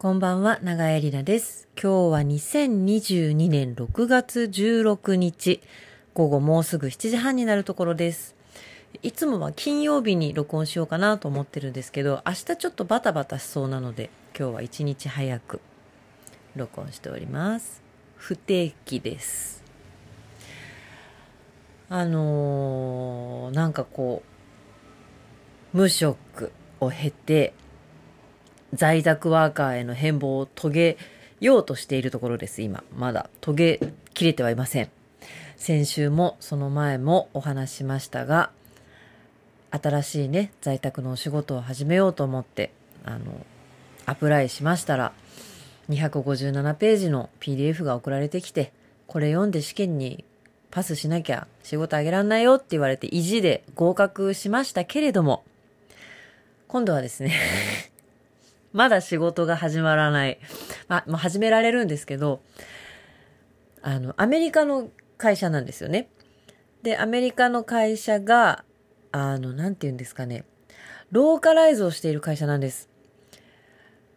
[0.00, 1.68] こんばんは、長江里奈です。
[1.74, 5.60] 今日は2022年6月16日、
[6.14, 8.34] 午後もうすぐ7時半になるところです。
[9.02, 15.60] いつもは金曜日に録音しようかなと思ってるんですけど、明日ちょっとバタバタしそうなので、今日は一日早く
[16.56, 17.82] 録音しております。
[18.16, 19.62] 不定期です。
[21.90, 24.22] あのー、なんかこ
[25.74, 27.52] う、無職を経て、
[28.72, 30.98] 在宅ワーカーへの変貌を遂げ
[31.40, 32.84] ようとしているところです、今。
[32.96, 33.80] まだ遂げ
[34.14, 34.90] きれてはいません。
[35.56, 38.50] 先週もその前もお話しましたが、
[39.70, 42.70] 新しいね、在宅のお仕事を始めようと思って、
[43.04, 43.18] あの、
[44.06, 45.12] アプライしましたら、
[45.90, 48.72] 257ページの PDF が送られてきて、
[49.06, 50.24] これ読んで試験に
[50.70, 55.44] パスしなきゃ仕事あげらんないよって言われて意地で合格しましたけれども、
[56.68, 57.32] 今度はですね
[58.72, 60.38] まだ仕事が始まらない。
[60.88, 62.40] まあ、まあ、始められるんですけど、
[63.82, 66.08] あの、アメリカの会社なんですよね。
[66.82, 68.64] で、アメリカの会社が、
[69.12, 70.44] あの、なんて言うんですかね、
[71.10, 72.88] ローカライズをしている会社なんです。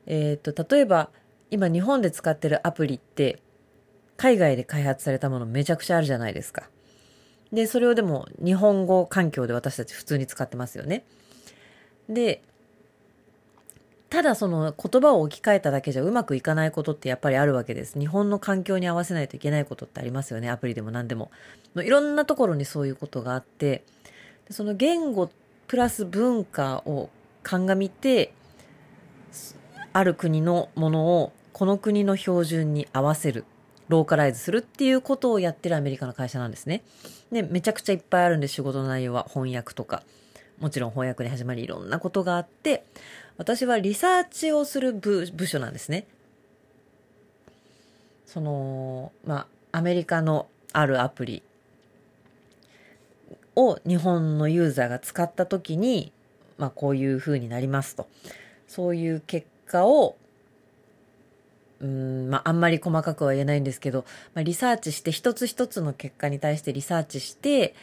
[0.06, 1.10] えっ、と、例えば、
[1.50, 3.40] 今日本で使ってるアプリって、
[4.18, 6.70] 海外で開発されたものめちゃくちゃあるじゃないですか。
[7.52, 11.06] で、それをでも日本語環境で私たち普通に使ってますよね。
[12.10, 12.44] で、
[14.14, 17.98] ただその言葉を置き換えただけじゃうまくいかないことってやっぱりあるわけです。
[17.98, 20.52] 日本の環境に合わせないといけないことってありますよね。
[20.52, 21.32] アプリでも何でも。
[21.78, 23.84] いろんなところにそういうことがあって、
[24.52, 25.32] その言語
[25.66, 27.10] プラス文化を
[27.42, 28.36] 鑑みて、
[29.94, 33.46] ある国のものをこの国の標準に合わせる。
[33.90, 36.84] ローカライズするっていうことをやってるアメリカの会社なんですね。
[37.32, 40.04] で、めちゃくちゃいっぱいあるんで仕事の内容は翻訳とか、
[40.60, 42.86] もちろん翻訳に始まりいろんなことがあって、
[43.38, 46.06] 私はリサーチをする部部署なんですね。
[48.26, 51.44] その、まあ、アメリカのあるアプリ
[53.56, 56.12] を日本のユーザーが使ったときに、
[56.58, 58.08] まあ、こういう風になりますと。
[58.68, 60.16] そういう結果を、
[61.80, 67.76] うん、まあ、あんまり細かくは言えないんですけど、まあ、リサーチして一つ一つの結果に対してリサーチして、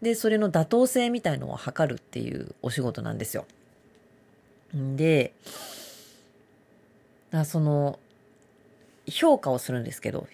[0.00, 3.46] で、それの妥当性みたいのを測るっていうお仕事なんですよ。
[4.76, 5.34] んで、
[7.32, 7.98] あその、
[9.08, 10.26] 評価をするんですけど、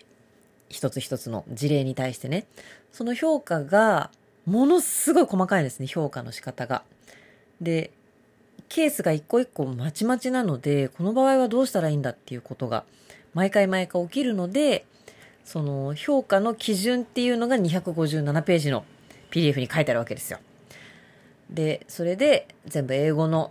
[0.69, 2.47] 一つ一つの事例に対してね。
[2.93, 4.11] その評価が、
[4.47, 6.83] ものすごい細かいですね、評価の仕方が。
[7.61, 7.91] で、
[8.69, 12.85] ケースが一個一個まちまちなので、この場合はどうしたらいいんだっていうことが、
[13.35, 14.85] 毎回毎回起きるので、
[15.45, 18.85] その評価の基準っていうのが257ページの
[19.31, 20.39] PDF に書いてあるわけですよ。
[21.49, 23.51] で、それで全部英語の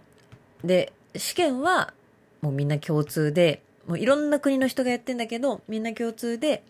[0.64, 1.94] で、試験は
[2.42, 6.64] もうみんな共通で、もういろんな国の人がやってんだけど、みんな共通で、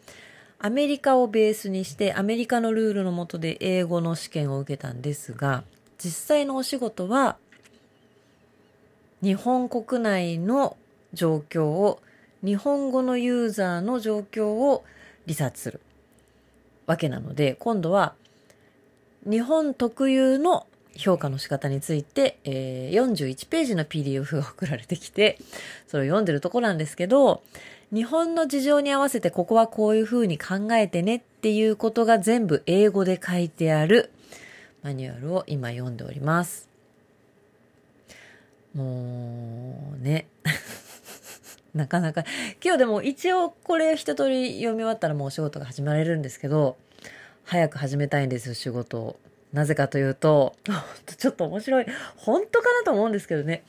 [0.59, 5.63] アメリカをベースにして、アメリカのルールのもとで英語の試験を受けたんですが、
[5.97, 7.37] 実際のお仕事は、
[9.21, 10.77] 日本国内の
[11.13, 11.99] 状況を、
[12.43, 14.83] 日本語のユーザーの状況を
[15.25, 15.81] リサーチする
[16.85, 18.15] わけなので、今度は、
[19.29, 20.65] 日本特有の
[20.97, 25.37] 評価の仕方について、えー、41ページの PDF が送られてきて、
[25.87, 27.43] それを読んでるとこなんですけど、
[27.93, 34.11] 日本の事情に合わせてここはこういう風に考えてねっていうことが全部英語で書いてある
[34.83, 36.67] マニュアルを今読んでおります。
[38.73, 40.27] もうね。
[41.73, 42.23] なかなか、
[42.63, 46.75] 今日でも一応これ一通り読み終わったらもうお仕事が始まれるんですけど、
[47.43, 49.19] 早く始めたいんですよ、仕事を。
[49.57, 50.55] なぜかというと、
[51.17, 51.85] ちょっと面白い。
[52.15, 53.63] 本当かなと思うんですけどね。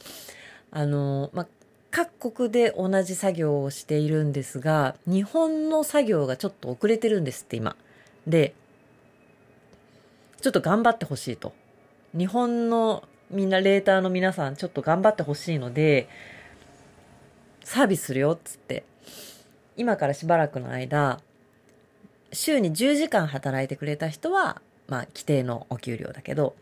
[0.71, 1.47] あの、まあ、
[1.91, 7.75] 各国で同じ作業をしているんですが、日本の作業がちょっと遅れてるんですって今。
[8.27, 8.53] で、
[10.42, 11.54] ちょっと頑張ってほしいと。
[12.15, 16.07] 日本のみんなレーターの皆さんちょっと頑張ってほしいので、
[17.65, 18.84] サービスするよっつって。
[19.78, 21.18] 今からしばらくの間、
[22.30, 26.56] 週に10時間働いてくれた人は、まあ、規定のお給料だけど、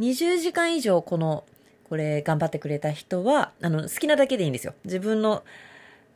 [0.00, 1.44] 20時間以上この、
[1.88, 4.74] これ頑張ってくれた人は、あの、好きなだけでいいんですよ。
[4.84, 5.42] 自分の、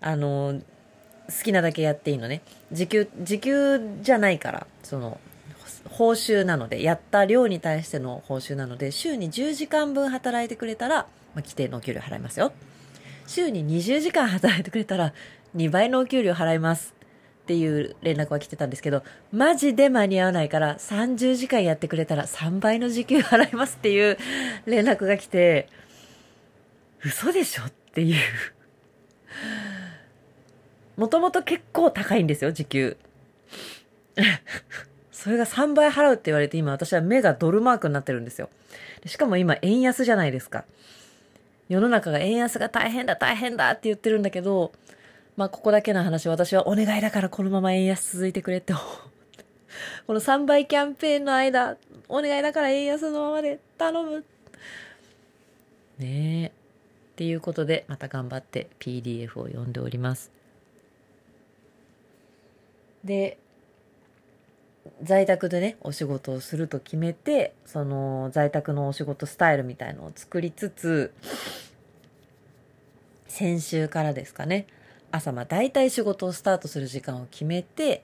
[0.01, 0.61] あの、
[1.29, 2.43] 好きなだけやっていいのね。
[2.73, 5.21] 時給、時給じゃないから、その、
[5.91, 12.53] 報酬なので、やった量に対しての報酬なので、週に10時間分働いてくれたら、まあ、規定のお給料払いますよ。
[13.27, 15.13] 週に20時間働いてくれたら、
[15.57, 16.96] 2倍のお給料払います。
[17.47, 24.19] っていう連絡は来てたんですけど、マジで間に合わないから30時間やってくれたら3倍の時給払いますっていう
[24.67, 25.69] 連絡が来て、
[27.05, 28.17] 嘘でしょっていう。
[30.97, 32.97] もともと結構高いんですよ、時給。
[35.13, 38.51] それが3倍払うって言われて今私は目がドルマークになってるんですよ。
[39.05, 40.65] しかも今円安じゃないですか。
[41.69, 44.73] 世の中が円安が大変だ大変だって言ってるんだけど、
[45.37, 48.73] まあここだけの話私はお願いだからこのまま円安続いてくれって
[50.07, 51.77] この3倍キャンペーンの間、
[52.09, 54.25] お願いだから円安のままで頼む。
[55.99, 56.47] ねえ。
[56.47, 56.51] っ
[57.17, 60.31] ていうことでまた頑張って PDF を読んでおります。
[63.05, 63.39] で
[65.03, 71.15] 在宅でねお仕事をすると決めてその在宅のお仕事スタイルみたいのを作りつつ
[73.29, 74.67] 先週からですかね
[75.13, 78.03] 朝まあ大体仕事をスタートする時間を決めて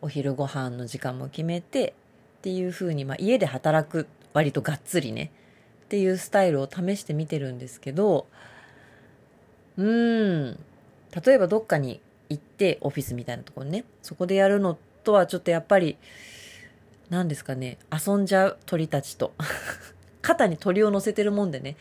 [0.00, 1.94] お昼ご飯の時間も決めて
[2.38, 5.32] っていうふうに、まあ、家で働く割とがっつりね
[5.84, 8.26] っていうスタイルを試してみてるんですけど
[9.76, 10.58] うん
[11.24, 15.96] 例えばどっかに行ってオフィスみたいなところねそこでやるのとはちょっとやっぱり
[17.10, 19.32] 何ですかね遊んじゃう鳥たちと。
[20.22, 21.76] 肩に鳥を乗せてるもんでね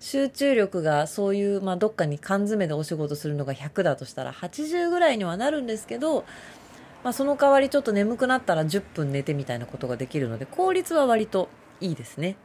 [0.00, 6.24] 集中力がそういう、まあ、どっかに缶詰でお仕事するのが100だとしたら80ぐらいにはなるんですけど、
[7.02, 11.48] まあ、その代わりちょっと眠くなったら10分寝てみたいなことができるので効率は割と
[11.80, 12.36] いいですね。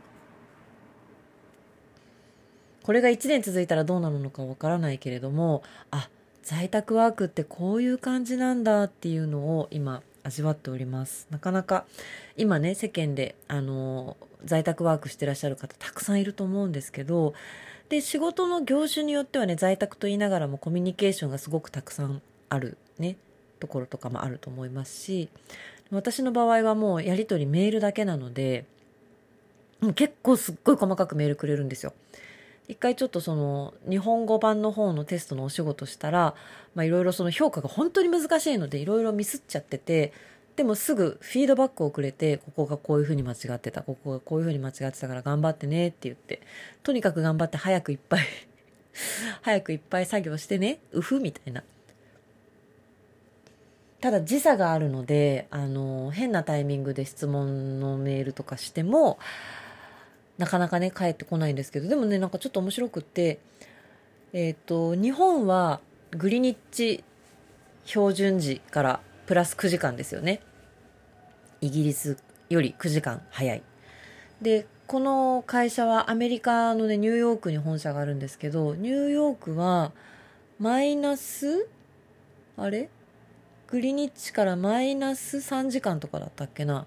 [2.84, 6.10] これが1年続いたらどうなるのかわからないけれどもあ
[6.42, 11.86] 在宅ワークってこういう感じなんだっていうのを今味わっておりますなかなか
[12.36, 17.34] 今ね世間であの在宅ワークしてらっしゃる方たくさんいると思うんですけど
[17.90, 23.18] で仕事の業種によってはね在宅と言いながらもコミュニケーションがすごくたくさんあるね
[23.60, 25.30] ところとかもあると思いますし
[25.92, 28.66] 私の場合はもうやり取りメールだけなので
[29.95, 31.94] 結構すっごい細かくメールくれるんですよ。
[32.69, 36.34] 一回ちょっとその日本語版の方のテストのお仕事したら
[36.78, 40.13] いろいろその評価が本当に難しいのでいろいろミスっちゃってて
[40.56, 46.42] でもすぐフィードバックをくれてここがこういうふうに間違ってたここがこういうふうに間違ってたから頑張ってねって言って
[46.84, 48.26] とにかく頑張って早くいっぱい
[49.42, 51.64] 早くいっぱい作業してねうふみたいな。
[54.00, 59.18] ただ時差があるのであの変なタイミングで質問のメールとかしても
[60.38, 63.40] なかなかね帰ってこないんですけどでもねなんかちょっと面白くって
[64.34, 65.80] えっ、ー、と日本は
[66.12, 67.02] グリニッチ
[67.86, 70.42] 標準時からプラス9時間ですよね。
[71.62, 72.18] イギリス
[72.50, 73.64] より9時間早い。
[74.42, 79.94] でこの会社はアメリカのねニューヨークに本社があるんですけどニューヨークは
[80.60, 81.68] マイナス
[82.58, 82.90] あれ？
[83.68, 86.86] グリニッチからマイナス3時間とかだったっけな？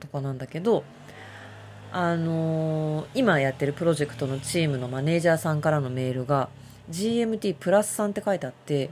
[0.00, 0.84] とかなんだけど
[1.90, 6.48] あのー、今やってるプロジェクトのチームのマネージャーさんからのメールが
[6.92, 8.90] GMT プラス3って書いてあって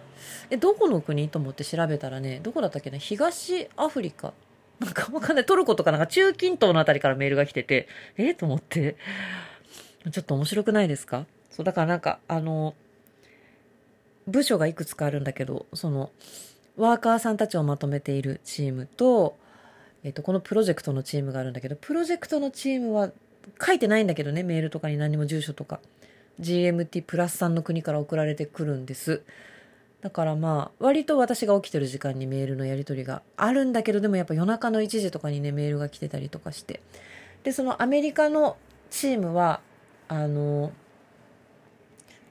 [0.50, 4.32] えどこの国と思って調べたらねどこだったっけな東アフリカ。
[4.81, 5.47] なんかわかんない。
[5.47, 7.87] トルコとかなんか中近東のあたりからメールが来てて
[8.17, 8.97] えと思って。
[10.11, 11.26] ちょっと面白くないですか？
[11.50, 12.75] そうだからなんかあの
[14.26, 16.11] 部署がいくつかあるんだけどその
[16.76, 19.37] ワーカーさんたちをまとめているチームと
[20.02, 23.11] えっ、と、このプロジェクトのチームがあるんだけど、プロジェクトのチームは
[23.64, 25.80] 書いてないんだけどね、メールとかに何も住所とか。
[26.40, 29.23] GMT プラス3の国から送られてくるんです。
[30.00, 36.80] だからまあ、割と私が起きてる時間にメールのやり取りがあるんだけど、でもやっぱ夜中の1時とかにね、メールが来てたりとかして。
[37.44, 38.56] で、そのアメリカの
[38.88, 39.61] チームは、
[40.09, 40.73] あの、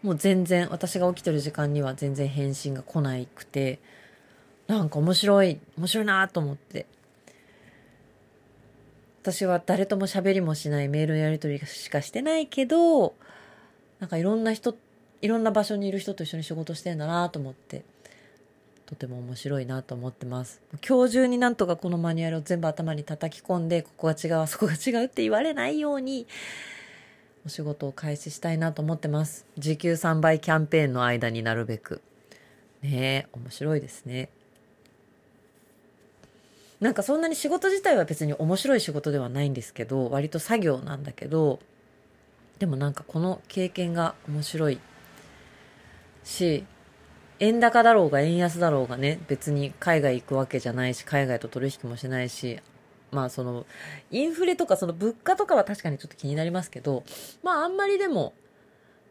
[0.02, 3.80] もう全然、私が起きてる時間には全然返信が来ないくて、
[4.68, 6.88] なんか面白い、面白いなと思って。
[9.22, 13.14] 私は誰とも喋りもしないメールのやり取りしかしてないけど、
[14.00, 14.76] なんかいろんな人、
[15.22, 17.84] いろんな場所にいる人と一緒に仕事してんだなと思って、
[18.86, 20.62] とても面白いなと思ってます。
[20.88, 26.28] 今日中になんとかこのマニュアルを全部頭に叩き込んで、ここが違う、あそこが違うって言われないように、
[27.46, 29.46] お仕事を開始したいなと思ってます。
[29.58, 32.02] 時給3倍キャンペーンの間になるべく。
[32.82, 34.30] ねえ、面白いですね。
[36.80, 41.60] なんかそんなに仕事自体は別に面白い仕事ではないんですけど割と作業なんだけど
[42.60, 44.80] でもなんかこの経験が面白い
[46.24, 46.66] し
[47.40, 52.60] 円高だろうが円安だろうがね別に海外行くわけじゃないし海外と取引もしないし
[53.12, 53.66] まあその
[54.12, 57.04] インフレとかその物価とかは確かにちょっと気になりますけど
[57.44, 58.34] まああんまりでも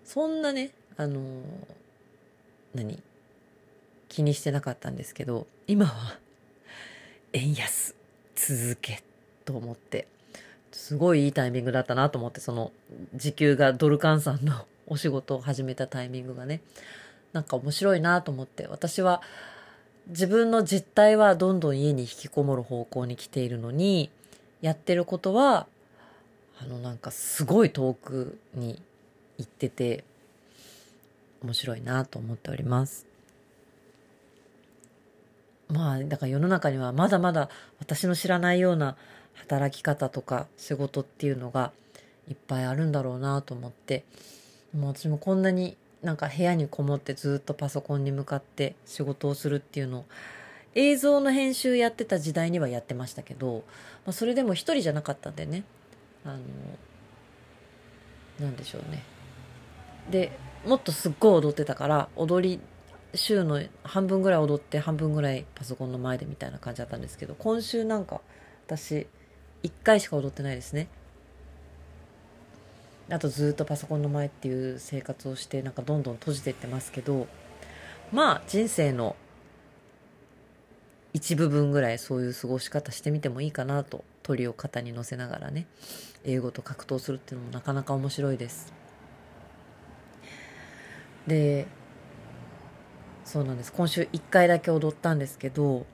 [0.05, 1.21] そんなねあの
[2.75, 3.03] 何
[4.09, 6.19] 気にしてなかったんですけど今は
[7.33, 7.95] 円安
[8.35, 9.03] 続け
[9.45, 10.07] と思って
[10.73, 12.73] すごいいいタイミングだったなと思ってその
[13.15, 16.63] 時給がドル換算の お仕事を始めたタイミングがね
[17.33, 19.21] なんか面白いなと思って私は
[20.09, 24.11] 自分の実態はどんどん家に引きこもる方向に来ているのに、
[24.63, 25.67] やってることは、
[26.61, 28.81] あのなんかすごい遠くに
[29.37, 30.05] 行ってて、
[31.43, 33.07] 面白いなと思っております。
[35.69, 38.97] まあ、だから世の中にはまだまだ私の知らないような
[39.41, 41.73] 働き方とか仕事っていうのが
[42.29, 44.05] いっぱいあるんだろうなと思って、
[44.75, 50.05] もう私もこんなになんか部屋にこもってずっとパソコンに向かって仕事をするっていうのを
[50.75, 53.65] 映像の編集やってた時代にはやってましたけど、
[54.05, 55.65] まあ、それでも一人じゃなかったんでね。
[56.25, 56.39] あの
[58.41, 59.03] なんでしょうね。
[60.11, 60.31] で
[60.65, 62.61] もっとすっごい踊ってたから踊り
[63.15, 68.21] 週の半分ぐらい踊って半分ぐらいパソコンの前でみたいな感じだったんですけど今週なんか
[68.67, 69.07] 私
[69.63, 70.89] 1回しか踊ってないですね。
[73.11, 77.27] あとずっとパソコンの前っていう生活をしてなんかどんどん閉じてってますけど
[78.13, 79.17] まあ人生の
[81.15, 85.67] 一部分ぐらいそういう過ごし方してみてもいいかなと鳥を肩に乗せながらね
[86.25, 88.73] 英語と格闘するっていうのもなかなか面白いです。
[91.27, 91.67] で
[93.25, 93.73] そうなんです。
[93.73, 95.87] 今週1回だけ踊ったんですけど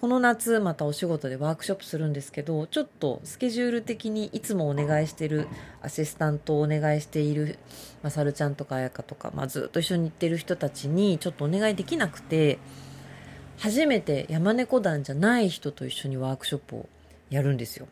[0.00, 5.46] この夏またお仕事でワークショップするんですけどちょっとスケジュール的にいつもお願いしてる
[5.82, 7.58] アシスタントをお願いしている
[8.02, 12.58] まさるちゃんとかあやかとか、まあ、ずっと一緒に行ってる人たちにちょっとお願いできなくて
[13.58, 16.88] 初めて山猫団じゃない人と一緒にワークショップを
[17.28, 17.86] やるんですよ。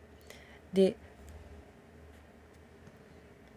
[0.73, 0.95] で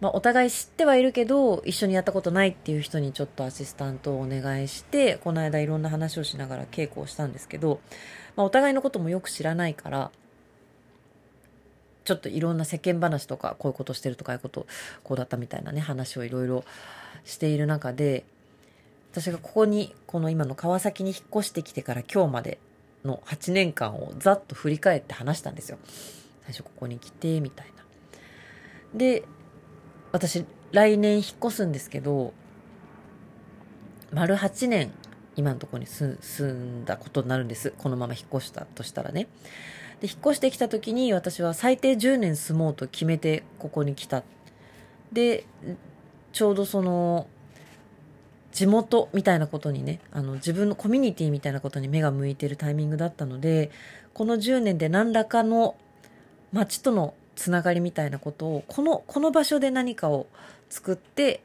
[0.03, 7.79] まあ、お互い知ってはいるけど、一緒にやったことないっていう人にちょっとアシスタントをお願いして、この間いろんな話をしながら稽古をしたんですけど、
[8.35, 10.11] まあ、お互いのこともよく知らないから、
[12.05, 14.67] ちょっといろんな世間話とか、こういうことしてるとか、いうこと、
[15.05, 16.65] こうだったみたいなね、話をいろいろ
[17.25, 18.25] している中で、
[19.13, 22.59] 私がここに、この今の川崎に引っ越してきてから今日まで
[23.05, 25.79] の8年間をざっと振り返って話したんですよ。
[26.43, 27.85] 最初ここに来て、みたいな。
[28.99, 29.23] で、
[30.13, 32.33] 私来年引っ越すんですけど
[34.13, 34.93] 丸8年
[35.37, 37.73] 今のところに住んだことになるんです。
[37.79, 39.29] このまま引っ越したとしたらね。
[40.01, 44.23] で引っ越してきた時に私は最低10年住もうと決めてここに来た。
[45.11, 45.47] で
[46.33, 47.27] ちょうどその
[48.53, 53.71] 地元みたいなことにねあの自分のコミュニティみたいなことに目が向いてるタイミングだったので
[54.13, 55.77] この10年で何らかの
[56.53, 60.27] 町とのつながりみたいなことをこのこの場所で何かを
[60.71, 61.43] 作って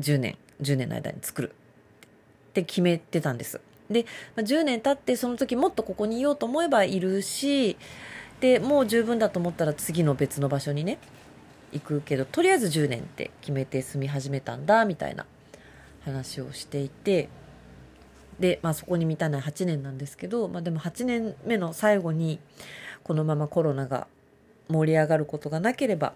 [0.00, 3.60] 10年10年の間に作るって決めてたんです。
[3.90, 7.76] で、まあ、10年経ってその時もっとここにいようと思えばいるし
[8.40, 10.98] でもう十分だと思ったら次の別の場所にね
[11.72, 15.26] 行くけどとりあえず10年って決めて住み始めたんだみたいな
[16.04, 17.28] 話をしていて
[18.38, 22.38] で、まあ、そこに満たない8年なんですけど、まあ、でも8年目の最後に
[23.04, 24.06] このままコロナが
[24.68, 26.12] 盛り上がることがなければ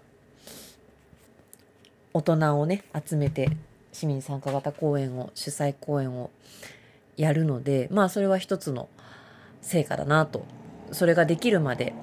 [2.13, 3.49] 大人をね集めて
[3.91, 6.29] 市民参加型公演を主催公演を
[7.17, 8.87] やるのでまあそれは一つの
[9.61, 10.45] 成果だなと
[10.91, 11.93] それができるまで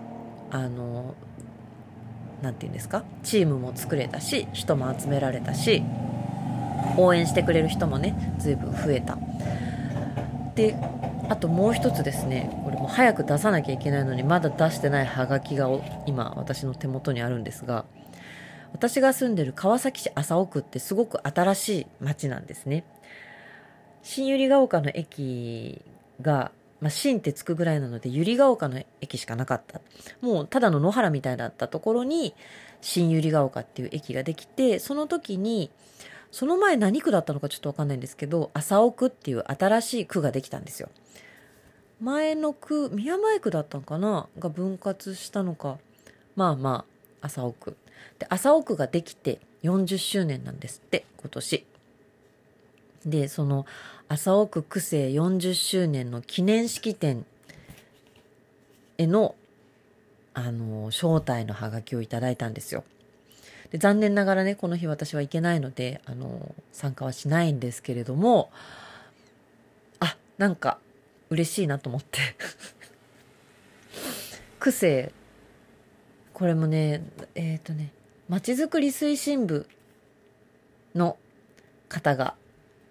[0.51, 1.15] あの
[2.43, 3.05] 何て言うんですか？
[3.23, 5.83] チームも作れたし人も集められたし
[6.99, 9.17] 応援してくれる人もね随分増えた。
[10.55, 10.77] で
[11.33, 12.51] あともう一つですね。
[12.63, 15.67] これも早く出さなきゃいけないのにまだ出してないハガキが
[16.05, 17.87] 今私の手元にあるんですが
[18.75, 22.85] 私が住んでる川崎市麻生区ってすごく新しい町なんですね。
[24.03, 25.81] 新百合ヶ丘の駅
[26.21, 29.81] が、まあ、新ってつくぐらいなので百合ヶ丘の駅しかなかった。
[30.21, 32.35] もうただの野原みたいだったところに
[32.83, 35.71] 新百合ヶ丘っていう駅ができてその時に
[36.31, 40.91] その前何区だったのかちょっとわかんないんですけど、麻生区っていう新しい区ができたんですよ。
[42.03, 44.29] 前の区、宮前区だったのかな？
[44.39, 45.79] が分割したのか。
[46.35, 46.85] まあま
[47.21, 47.77] あ、麻生区。
[48.19, 51.65] で、麻生区ができて40周年なんですって、今年。
[53.07, 53.67] で、その、
[54.09, 57.25] 麻生区区政40周年の記念式典
[58.99, 59.37] への、
[60.35, 62.83] あの、招待のハガキをいただいたんですよ。
[63.71, 68.51] で残念ながらね、この日私は行けないので、あの、参加はしないんですけれども、
[70.01, 70.79] あ、なんか、
[71.33, 72.21] 嬉しいなと思って
[74.61, 75.13] 区政、
[76.33, 77.03] これもね、
[77.35, 77.93] えっ、ー、とね、
[78.29, 79.67] まちづくり推進部
[80.95, 81.17] の
[81.89, 82.35] 方が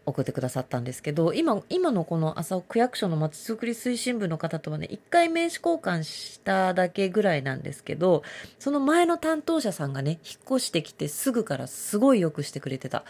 [0.05, 8.23] 送ってくださったんですけど、今、今のこの朝区役所のまちづくり推進部の方とはね、一回名刺交換しただけぐらいなんですけど、
[8.59, 13.03] その前の担当者さんがね、引っ越してきてすぐからすごい良くしてくれてた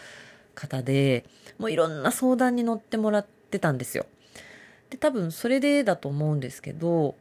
[0.53, 1.25] 方で、
[1.57, 4.05] もういろんな相談に乗ってもらってたんですよ。
[4.91, 7.15] で多分それでだと思うんですけど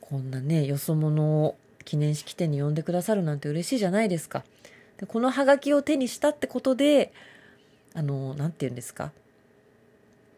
[0.00, 4.44] こんなねよそ者を記念式典に呼んでくださるなんて嬉しいじゃないですか。
[4.96, 7.12] でこのハガキを手にしたってことで
[7.94, 9.12] あの何て言うんですか？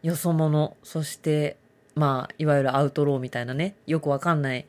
[0.01, 1.57] よそ者そして
[1.95, 4.65] まあいわゆるアウトローみたいなねよくわかんない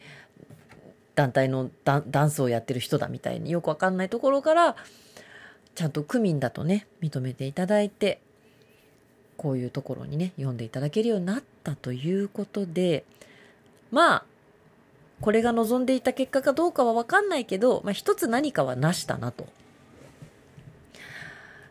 [1.15, 4.77] 団体のダンスをやってる人だみたいによくわかんないところから
[5.75, 8.21] ちゃんと区民だとね認めていただいて
[9.39, 13.05] こういうところにね読んでいただけるようになったということで
[13.91, 14.25] まあ
[15.23, 19.49] これが望んでいた結果かどうかは分かんないけど、まあ、一つ何かはなしたなと。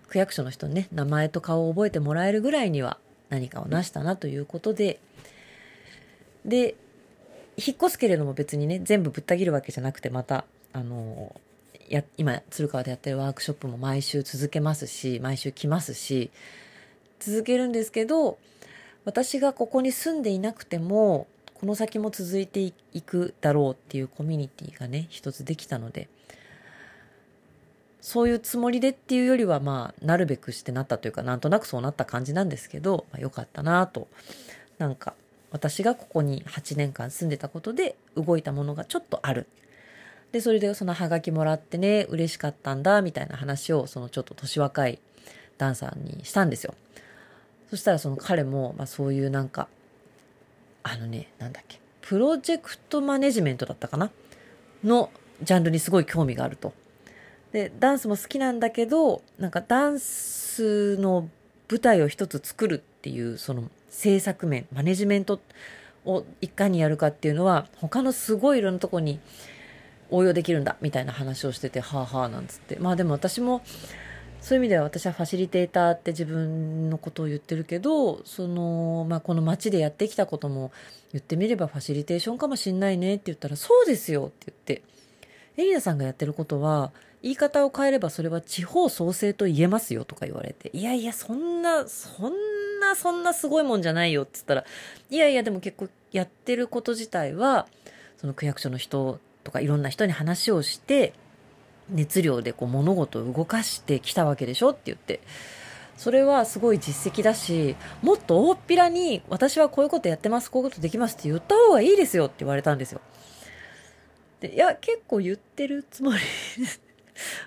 [0.10, 2.98] 区役所の人にね名前と顔を覚えてもらえるぐらいには
[3.30, 5.02] 何かをなしたなということで
[6.46, 6.76] で
[7.58, 11.36] 引っ越すけれども別にね全部ぶった切るわけじゃなくてまたあの
[11.90, 16.32] や今鶴川でやってるワークショップも毎週続けますし毎週来ますし
[17.20, 18.38] 続けるんですけど
[19.06, 26.08] 私がここに住んでいなくてもこの先も続いていくだろうっていうコミュニティがね一つできたので
[28.02, 34.08] そういうつもりでっていうよりはまあなるべくしてなったというかなんとなくそうなった感じなんですけど、まあ、よかったなと。
[34.78, 35.14] なんか
[35.52, 39.48] 私がここに8年間住んでたことで動いたものがちょっとある。
[40.32, 45.00] でそれでそのハガキもらってね嬉しかったんだみたいな話をそのちょっと年若い
[45.58, 46.76] ダンサーにしたんですよ。
[47.70, 49.68] そしたらその彼も、まあ、そういうなんか
[50.84, 54.10] あのね、なんだっけ、プロジェクトマネジメントだったかな？
[54.84, 55.12] の
[55.44, 56.74] ジャンルにすごい興味があると。
[57.52, 61.30] で、ダンスも好きなんだけど、なんかダンスの
[61.70, 65.42] 舞台を一つ作るっていう、その制作面、マネジメント
[66.06, 69.20] をいかにやるかっていうのは、他のすごいいろんなとこに
[70.10, 72.78] 応用できるんだ、みたいな話をしてて、はあはあなんつって。
[72.80, 73.62] まあでも私も、
[74.42, 80.72] そういう意味では私はファシリテーターって自分のことを言ってるけど、その、まあ、この街でやってきたことも
[81.12, 84.84] 言ってみればファシリテーションかもしんないねって言ったら、そうですよって言って、
[85.62, 86.92] エリナさんがやってることは、
[87.24, 92.34] 言い方を変えればそれは地方創生と言えますよとか言われて、いやいや、そんな、そん
[92.80, 94.66] な、そんなすごいもんじゃないよって言ったら、
[95.10, 97.68] いやいや、でも結構やってること自体は、
[98.18, 101.14] その区役所の人とかいろんな人に話をして、
[101.90, 105.22] 熱量でこう物事を動かしてきたわけでしょって言って。
[105.98, 113.02] それはすごい実績だし、もっと大っぴらに私はこういうことやってます、こういうことできますって言った方がいいですよって言われたんですよ。
[114.40, 116.82] で、いや、結構言ってるつもりです。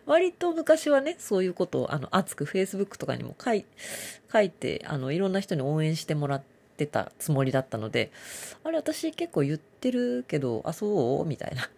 [0.05, 3.65] 割と昔はね、そういうことを、あの、熱く Facebook とかにも書い
[4.33, 6.43] 書いて、あの、いろんな人に応援してもらっ
[6.77, 8.11] てたつもりだったので、
[8.65, 11.71] あれ、私結構言ってるけど、あ、そうみたいな。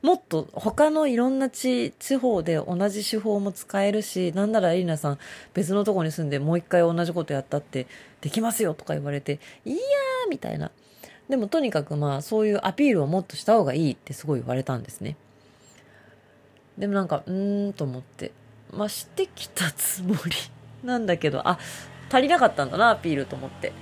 [0.00, 5.18] もっと他のいろんな地、地方で同じ手法も使えるし、なんならエリナさん
[5.54, 7.86] 別のとこに住んでもう一回同じことやったって
[8.20, 10.70] できますよとか言われて、いやーみたいな。
[11.28, 15.16] でもとにかくまあそういうアピールをもっとした方がいいってすごい言われたんですね。
[16.78, 18.30] でもなんか、うーんと思って、
[18.72, 20.32] まあしてきたつもり
[20.84, 21.58] なんだけど、あ、
[22.08, 23.72] 足りなかったんだな、アピールと思って。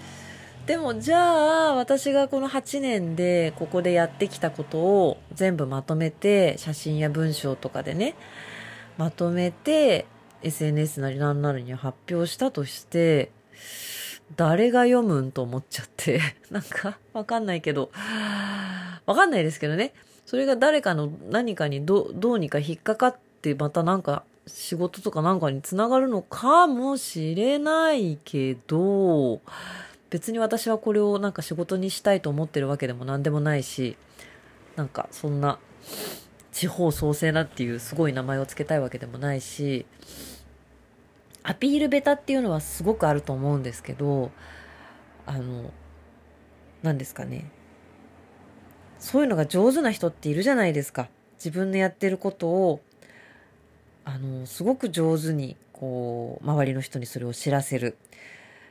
[0.66, 8.16] でもじゃあ私がこの8年でここでやってきたことを全部まとめて写真や文章とかでね
[8.98, 10.06] まとめて
[10.42, 13.30] SNS なりなんなりに発表したとして
[14.34, 17.92] 誰が読むんと思っちゃって なんかわかんないけど
[19.06, 19.94] わかんないですけどね。
[20.24, 29.40] それが誰かの何かにどどうにか引っかかってまたなんか仕事とかなんかにつながるのかもしれないけど
[30.10, 33.96] 別に私はこれをなんか仕事にしたいと思ってるわけでも何でもないし
[34.76, 35.58] なんかそんな
[36.52, 39.84] 地方創生なっていうすごい名前を付けたいわけでもないし
[41.42, 44.30] アピールベタっていうのはすごくあると思うんですけど
[45.26, 45.72] あの
[46.82, 47.50] 何ですかね。
[48.98, 51.08] そういうのが上手な人っているじゃないですか。
[51.36, 52.80] 自分のやってることを
[54.04, 57.96] あのすごく上手にこう周りの人にそれを知らせる。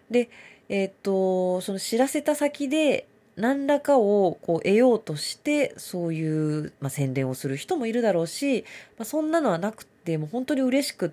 [0.09, 0.29] で
[0.67, 8.63] えっ、と、その知らせた先で何らかをこう得ようとしてそういう、まあ、宣伝をする人もいるだろうし、
[8.97, 11.09] まあ、そんなのはなくてもう本当に嬉しくっ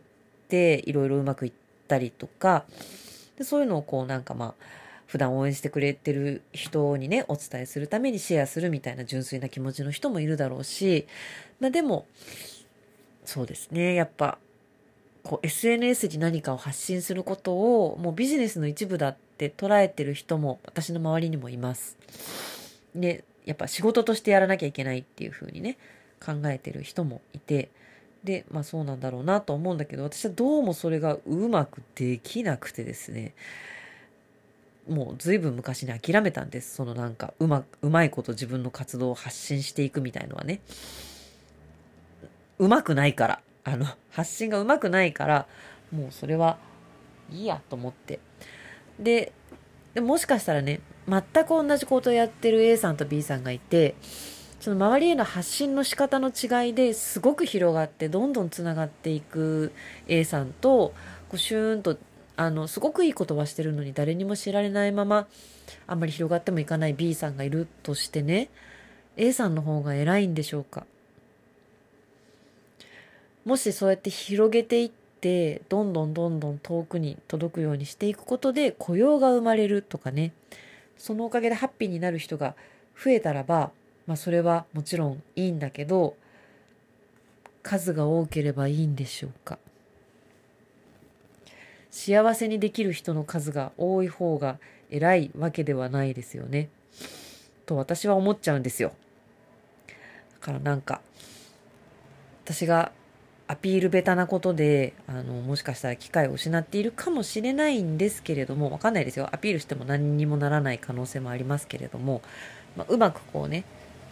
[0.48, 1.52] ていろいろうまくいっ
[1.88, 2.64] たりとか
[3.36, 4.54] でそういうのをこうなんかまあ
[5.08, 11.06] 普段応援してくれてる人にねお伝えするためにシェアするみたいな純粋な気持ちの人もいるだろうし、
[11.58, 12.06] まあ、でも
[13.24, 14.38] そうですねやっぱ
[15.22, 21.96] こう SNS に何かを発信することをもうビジネスの一部だって捉えてる人も私の周りにもいます。
[22.94, 25.78] で、やっぱ仕事としてやらなきゃいけないっていうふうにね、
[26.24, 27.70] 考えてる人もいて、
[28.24, 33.34] で、まあそうなんだろうなと思うんだけど、私はどうもそれがうまくできなくてですね。
[34.88, 36.74] もう随分昔に諦めたんです。
[36.74, 40.60] そのなんかうま、うまいこと自分の活動を発信していくみたいのはね。
[42.58, 43.40] うまくないから。
[43.64, 45.46] あの、発信がうまくないから、
[45.90, 46.58] もうそれは
[47.30, 48.20] いいやと思って。
[48.98, 49.32] で、
[49.94, 53.94] でもしかしたらね、全く同じことをやってる A さんと B さんがいて、
[54.62, 59.72] その周りへの発信の仕方の違いですごく広がってどんどんつながっていく
[60.06, 60.94] A さんと
[61.28, 61.98] こうシューンと
[62.36, 65.26] あのすごくいい言葉してるのに誰にも知られないまま
[65.88, 68.50] あんまり広がってもいかない B さんがいるとしてね
[69.16, 70.86] A さんの方が偉いんでしょうか
[73.44, 80.32] もしそうやって広げていってどんどんどんどん遠くに届くようにしていくことで雇用が生まれるとかね。
[80.96, 82.54] そのおかげでハッピーになる人が
[83.02, 83.72] 増えたらば
[84.06, 86.14] まあそれはもちろんいいんだけど
[87.62, 89.58] 数が多ければいいんでしょうか。
[91.90, 94.58] 幸せにできる人の数が多い方が
[94.90, 96.70] 偉いわけではないですよね。
[97.66, 98.92] と私は思っちゃうんですよ。
[99.88, 99.94] だ
[100.40, 101.00] からなんか
[102.44, 102.92] 私が
[103.52, 109.28] アピールベタなことであのもしかしたら機会を失っているかもしれないんですけれどもわかんないですよ。
[109.30, 112.22] アピールしても何にもならない可能性もありますけれども、
[112.78, 113.64] まあ、うまくこうね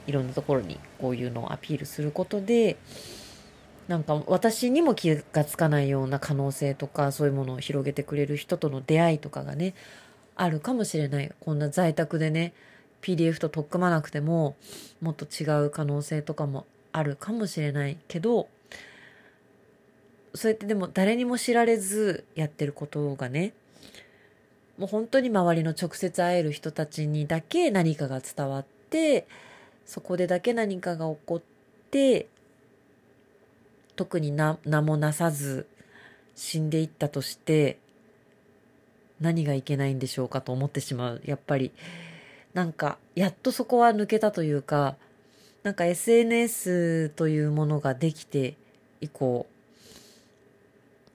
[0.06, 2.76] いろんなところにこういうのをアピールすることで
[3.88, 9.72] なんか私にも気がつかないような可能性とかそういうものを広げてくれる人との出会いとかがね
[10.36, 11.32] あるかもしれない。
[11.40, 12.52] こんな在宅でね
[13.00, 14.56] PDF と取っ組まなくても
[15.00, 18.48] もっと違う可能性とかもあるかもしれないけど
[20.34, 23.52] そうやってでも誰にも知られずやってることがね
[24.78, 29.26] もう本当に周りの直接会える人たちにだけ何かが伝わって
[29.84, 31.42] そこでだけ何かが起こっ
[31.90, 32.28] て
[33.96, 35.66] 特に名もなさず
[36.34, 37.78] 死んでいったとして
[39.20, 41.22] 何がいけないんでしょうかと思ってしまう。
[41.26, 41.72] やっぱり
[42.54, 44.96] なんかやっとそこは抜けたというか
[45.62, 48.54] なんか SNS というものができて
[49.02, 49.46] 以降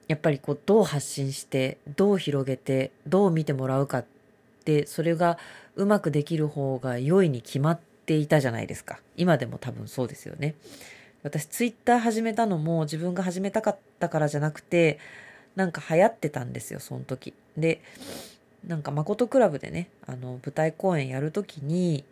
[0.08, 4.04] やっぱりこうどう発信してどう広げてどう見てもらうかっ
[4.64, 5.38] てそれが
[5.74, 9.00] うまくできる方が良いに決まっていたじゃないですか。
[9.16, 10.54] 今でも多分そうですよね。
[11.22, 14.98] 私ツイッター始めたのも自分が始めたかったからじゃなくて
[15.56, 17.34] なんか流行ってたんですよその時。
[17.56, 17.80] で
[18.64, 22.04] なんか誠クラブでねあの舞台公演やる時に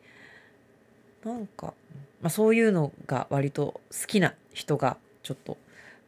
[1.24, 1.74] なんか、
[2.20, 5.57] まあ、そういうのが割と好きな人がちょっと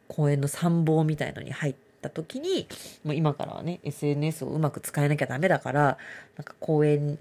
[0.07, 2.67] 公園の参謀みたいのに入った時に、
[3.03, 5.97] もう今からはね、SNS をうまく使えなきゃダメだから、
[6.37, 7.17] なんか公園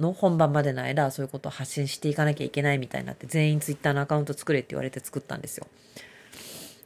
[0.00, 5.66] の本番までの間、そういうことを発信していかなきゃいけないみたいになって、全員 Twitter のアカウント作れって言われて作ったんですよ。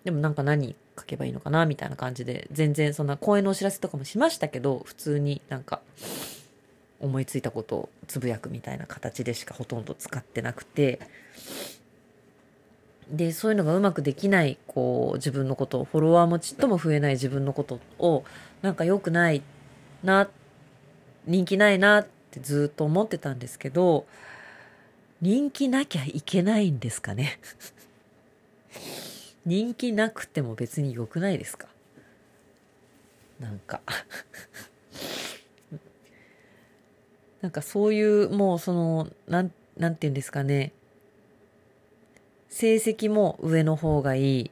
[0.05, 5.81] でもなんか何書けばいいのかなみたいな感じで、全然そんな公演のお知らせとかもしましたけど、普通になんか、
[7.01, 11.01] 思いついたことをつぶやくみたいな形でしかほとんど使ってなくて、
[13.11, 18.25] で、そういうのがうまくできない、こう、自分のこと、フォロワーもちっとも増えない自分のことを、
[18.63, 19.43] なんか良くない
[20.05, 20.29] な、
[21.27, 24.07] 人気ないなってずっと思ってたんですけど、
[25.21, 27.39] 人気なきゃいけないんですかね？
[29.45, 31.67] 人気なくても別に良くないですか？
[33.41, 33.81] なんか
[37.43, 40.73] なんかそういう、もうその、なん、なんて言うんですかね？
[42.61, 44.51] 成績も上の方がいい。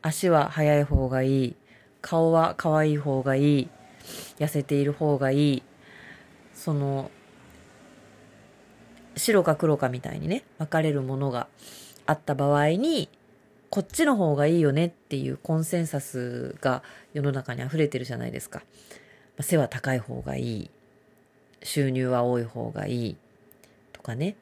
[0.00, 1.56] 足は速い方がいい。
[2.00, 3.68] 顔は可愛い方がいい。
[4.38, 5.62] 痩せている方がいい。
[6.54, 7.10] その、
[9.18, 11.46] 白か黒かみたいにね、分かれるものが
[12.06, 13.10] あった場合に、
[13.68, 18.62] こっちの方がいいよねっていうコンセンサスが世の中に溢れてるじゃないですか。
[19.40, 20.70] 背は高い方がいい。
[21.62, 23.16] 収入は多い方がいい。
[23.92, 24.36] とかね。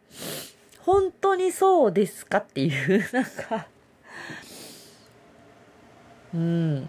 [0.84, 3.66] 本当にそうですかっていう、 なんか
[6.34, 6.88] うん。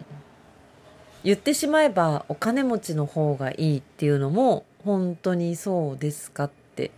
[1.24, 6.92] 言ってしまえばお金持ちの方がいいっていうのも本当にそうですかって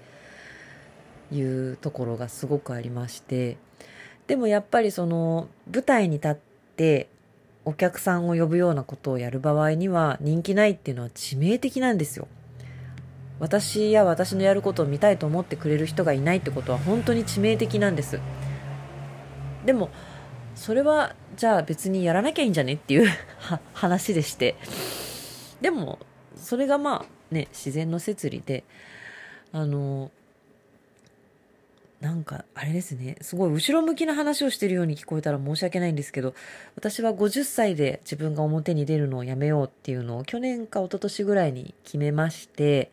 [1.32, 3.58] いうところがすごくありまして
[4.27, 6.36] でもやっぱりその舞台に立っ
[6.77, 7.10] て
[7.65, 12.27] お客さんを呼ぶようなことをやる場合には人気ないっていうのは致命的なんですよ。
[13.43, 18.21] 私や私のやることを見たいと思ってくれる人がいないってことは本当に致命的なんです。
[19.65, 19.89] でも
[20.56, 23.10] それはじゃあ別にやらなきゃいいんじゃねっていう
[23.75, 24.56] 話でして。
[25.60, 25.99] でも
[26.38, 28.63] それがまあね自然の摂理で
[29.51, 30.10] あの
[32.03, 33.15] なんかあれですね。
[33.21, 36.35] すごい後ろ向きな話をしてるように聞こえたら申し訳ないんですけど
[36.75, 42.91] 私は50歳で自分が表に出るのをやめようっていうのを去年か一昨年ぐらいに決めまして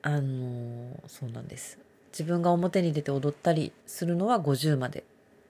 [0.00, 1.78] あのそうなんです。
[2.10, 5.02] 自分が表に出て踊ったりするのは50までっ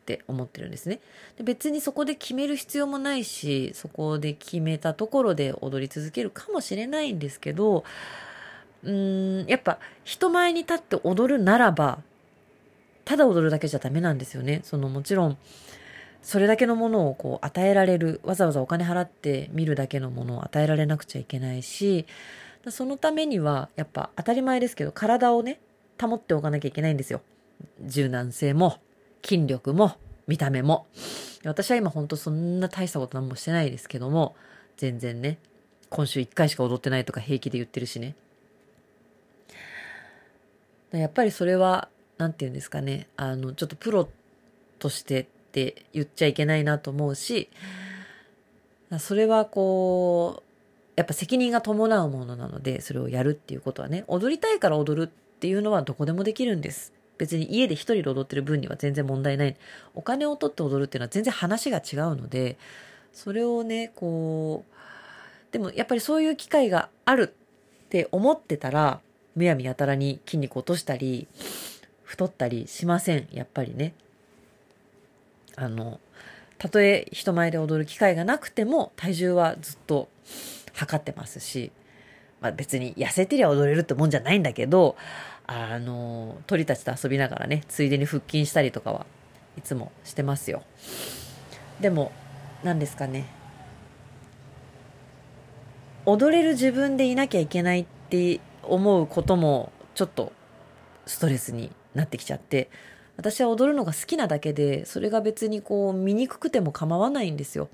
[0.07, 0.99] て思ってるんですね。
[1.37, 7.85] で別にそこで決める必要もないしそこで決めたところで踊り続けるかもしれないんですけど
[8.83, 12.01] うーんやっぱ人前に立って踊るならば
[13.05, 14.61] ただ踊るだけじゃダメなんですよね。
[14.65, 15.39] そのもちろん
[16.23, 22.07] それだけのものをこう与えられるわざわざお金払って見るだけのものを与えられなくちゃいけないし
[22.69, 25.61] そのためにはやっぱ当たり前ですけど体をね
[25.99, 27.23] 保っておかなきゃいけないんですよ。
[27.83, 28.77] 柔軟性も
[29.25, 30.87] 筋力も見た目も。
[31.45, 34.37] 私は今ほんとそんな大したこと何もしてないですけども
[34.77, 35.39] 全然ね
[35.89, 38.17] 今週1回しか踊ってないとか平気で言ってるしね。
[40.93, 44.09] やっぱりそれは何て言うんですかねあのちょっとプロ
[44.79, 47.49] としてって言っちゃいけないなと思うし
[48.99, 50.49] それはこう
[50.97, 56.93] やっぱ責任が伴うものなのでそれをやるっていうことはね踊りたいから踊るっていうのはどこでもできるんです。
[57.19, 59.57] 別に家で一人で踊ってる分には全然問題ない。
[59.95, 62.59] お金を取って踊るっていうのは全然話が違うので
[63.13, 67.35] それをねこうでもやっぱりそういう機会がある
[67.87, 69.01] って思ってたら
[69.39, 71.29] むやみやたらに筋肉落としたり
[72.03, 73.29] 太ったりしません。
[73.31, 73.95] やっぱりね。
[75.55, 76.01] あの
[76.59, 80.09] たとえ人前で踊る機会がなくても体重はずっと
[80.75, 81.71] 測ってますし、
[82.41, 84.97] まあ、別に痩せてりゃ踊れるってもんじゃないんだけど
[85.47, 89.07] あの鳥たちと遊びながらねついでに腹筋したりとかは
[89.57, 90.65] いつもしてますよ。
[91.81, 92.11] でも
[92.65, 93.27] 何ですかね。
[96.07, 100.33] 踊れる自分でいなきゃいけないって思うこともちょっと
[101.07, 102.71] ストレスになってきちゃって
[103.17, 107.69] 私は踊るのが好きなだけでそれが別にこう醜くても構わないんですよ。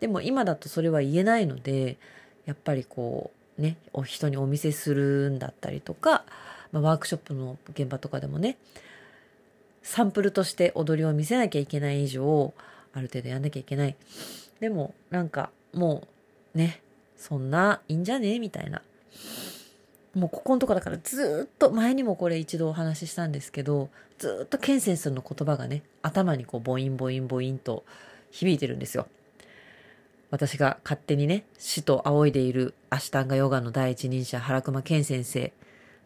[0.00, 1.98] でも今だとそれは言えないので
[2.46, 6.24] やっぱりこうねお人にお見せするんだったりとか、
[6.72, 8.56] まあ、ワークショップの現場とかでもね
[9.82, 12.52] サンプルとして踊りを見せなきゃいけない以上
[12.92, 13.94] ある程度やんなきゃいけない。
[14.58, 16.08] でもなんかも
[16.54, 16.80] うね
[17.16, 18.38] そんないいんじゃね？
[18.38, 18.82] みたいな。
[20.14, 27.84] もうここのとこだからずっと前にもこれ一度お話ししたんですけどずっとケンセンスの言葉がね頭にこうボインボインボインと
[28.30, 29.06] 響いてるんですよ。
[30.30, 35.52] 私が勝手にね死と仰いでいるアシタンガヨガの第一人者原熊健先生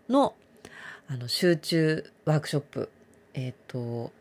[0.09, 0.35] の
[1.07, 2.89] あの集中ワークショップ
[3.35, 4.13] えっ、ー、と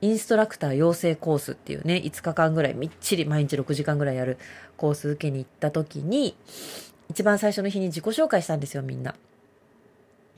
[0.00, 4.38] インストラクター養成コースっていうね5日間ぐらいみっちり毎日6時間ぐらいやる
[4.76, 6.36] コース受けに行った時に
[7.12, 9.14] 一番最初の日に自己紹介したんですよ、みんな。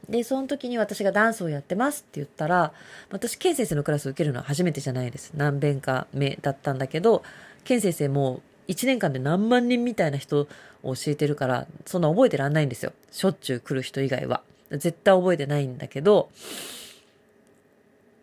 [0.08, 2.72] で、その時に私がダンスをやってますって言ったら、
[3.10, 5.32] 私、ケン先生のクラスを受けるのは初めてじゃないです。
[5.36, 7.22] 何遍か目だったんだけど、
[7.62, 10.48] ケン先生も1年間で何万人みたいな人
[10.82, 12.92] を教えてるから、そんな覚えてらんないんですよ。
[13.12, 14.42] しょっちゅう来る人以外は。
[14.72, 16.28] 絶対覚えてないんだけど、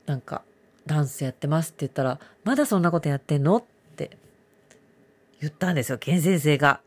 [0.06, 0.44] なんか、
[0.86, 3.58] ダンスやってますって言ったら、まだそんなことやってんの？
[3.58, 3.64] っ
[3.96, 4.18] て
[5.40, 6.82] 言ったんですよ、ケン先生が。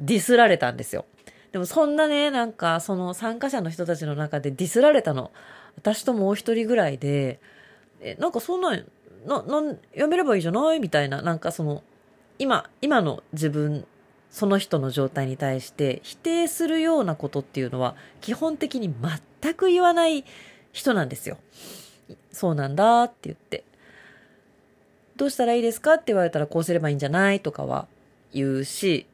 [0.00, 1.04] ディスられたんですよ。
[1.52, 5.30] でもそんなね、なんかその参加者の人たちの中でディスられたの。
[5.76, 7.40] 私ともう一人ぐらいで、
[8.00, 8.76] え、なんかそんな、
[9.26, 10.80] な、なん、やめればいいじゃない？
[10.80, 11.82] みたいな、なんかその、
[12.38, 13.86] 今、今の自分、
[14.30, 18.94] その人の状態に対して否定するようなことっていうのは基本的に
[19.40, 20.26] 全く言わない
[20.72, 21.38] 人なんですよ。
[22.30, 23.64] そうなんだって言って。
[25.16, 25.94] どうしたらいいですか？
[25.94, 27.40] って言われたらこうすればいいんじゃない？
[27.40, 27.88] とかは
[28.34, 29.06] 言うし、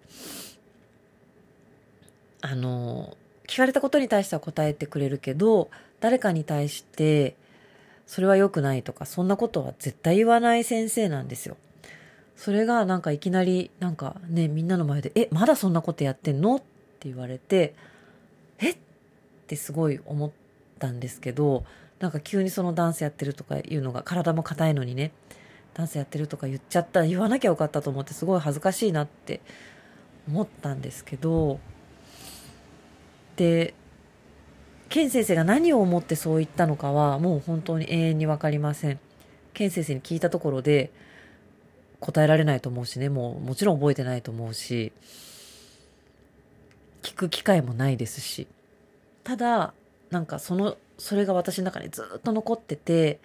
[2.46, 7.36] あの、聞かれたことに対しては答えてくれるけど、誰かに対して、
[8.06, 11.56] それは良くないとか、そんなことは絶対言わない先生なんですよ。
[12.36, 16.56] それがなんかいきなり、なんかね、みんなの前で、え、まだそんなことやってんの？
[16.56, 17.74] って言われて、
[18.58, 18.72] え？
[18.72, 18.76] っ
[19.46, 20.30] てすごい思っ
[20.78, 21.64] たんですけど、
[21.98, 25.12] なんか急にそのダンスやってるとかいうのが、体も硬いのにね、
[25.72, 29.40] ダンスやってるとか言っちゃった言わなきゃよかったと思ってすごい恥ずかしいなって
[30.28, 31.58] 思ったんですけど、
[33.36, 33.74] で
[34.88, 39.00] ケン先生が何を思ってそう言ったのかはもう本当に永遠に分かりません。
[39.52, 40.90] ケン先生に聞いたところで
[42.00, 44.92] 答えられないと思うしねもうもちろん覚えてないと思うし
[47.02, 48.46] 聞く機会もないですし。
[49.22, 49.72] ただ
[50.10, 53.18] なんかそのそれが私の中にずっと残ってて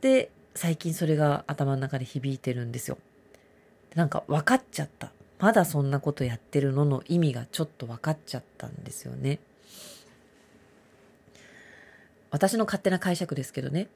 [0.00, 2.98] で最近それが頭の中で響いてるんですよ。
[3.94, 5.12] なんか分かっちゃった。
[5.38, 9.38] まだそんなことやってるのの意味がちょっと分かっちゃったんですよね。
[12.30, 13.88] 私の勝手な解釈ですけどね。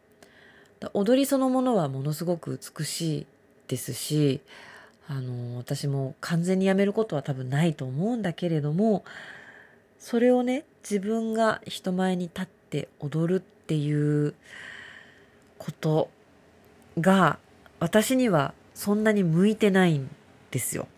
[0.95, 3.27] 踊りそのものはものすごく美しい
[3.69, 4.41] ですし、
[5.09, 9.05] あの、私も完全にやめることは多分ないと思うんだけれども、
[9.99, 14.35] それをね、自分が人前に立って踊るっていう
[15.59, 16.11] こと
[16.99, 17.39] が
[17.79, 20.09] 私にはそんなに向いてないん
[20.51, 20.89] ですよ。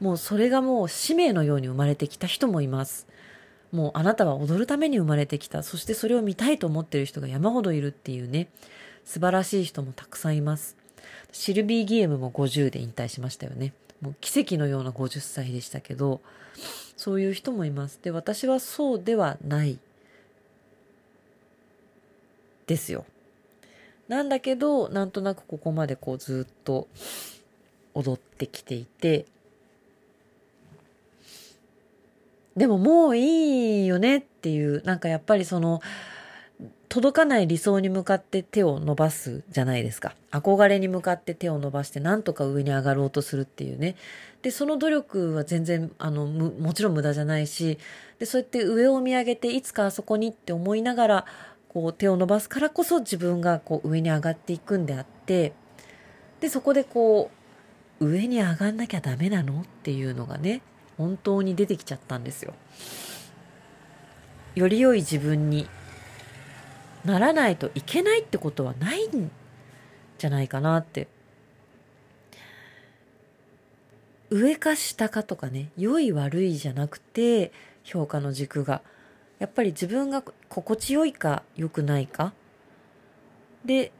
[0.00, 3.06] もうそれがもう使命のように生まれてきた人もいます。
[3.72, 5.62] もうあなたは踊るために生まれてきた。
[5.62, 8.48] そしてそれを見たいと思ってる人が山ほどいるっていうね、
[9.04, 10.76] 素晴らしい人もたくさんいます。
[11.32, 13.72] シルビー・ギエムも50で引退しましたよね。
[14.00, 16.20] もう奇跡のような50歳でしたけど、
[16.96, 17.98] そういう人もいます。
[18.02, 19.78] で、私はそうではない
[22.66, 23.04] ですよ。
[24.08, 26.88] なんだけど、なんとなくここまでこうずっと
[27.94, 29.26] 踊ってきていて、
[32.58, 35.80] でももういいよねっていう、なんかやっぱりその、
[36.88, 40.14] 届かない理想に向かって手を伸ばすじゃないですか。
[40.30, 43.94] 憧れに向かって手を伸ばしてなんとか上に上がろうとするっていうね。
[44.42, 47.78] で、その努力は全然、あの、もちろん無駄じゃないし、
[48.18, 51.24] で、そうやって上を見上げていつかあそこにって思いながら、
[51.68, 55.52] こう手を伸ばすからこそ自分がこう上に上がっていくんであって、
[56.40, 57.30] で、そこでこ
[58.00, 60.62] う、上に上がんなきゃダメなのっていうのがね、
[60.98, 62.54] 本当に出てきちゃったんですよ。
[64.54, 65.68] より良い自分に
[67.04, 69.30] ならないといけないってことはないん
[70.18, 71.06] じゃないかなって。
[74.30, 77.52] 上か下かとかね良い悪いじゃなくて
[77.84, 78.82] 評価の軸が。
[79.38, 82.32] やっぱり自分が心地よいか良くないか。
[83.64, 83.92] で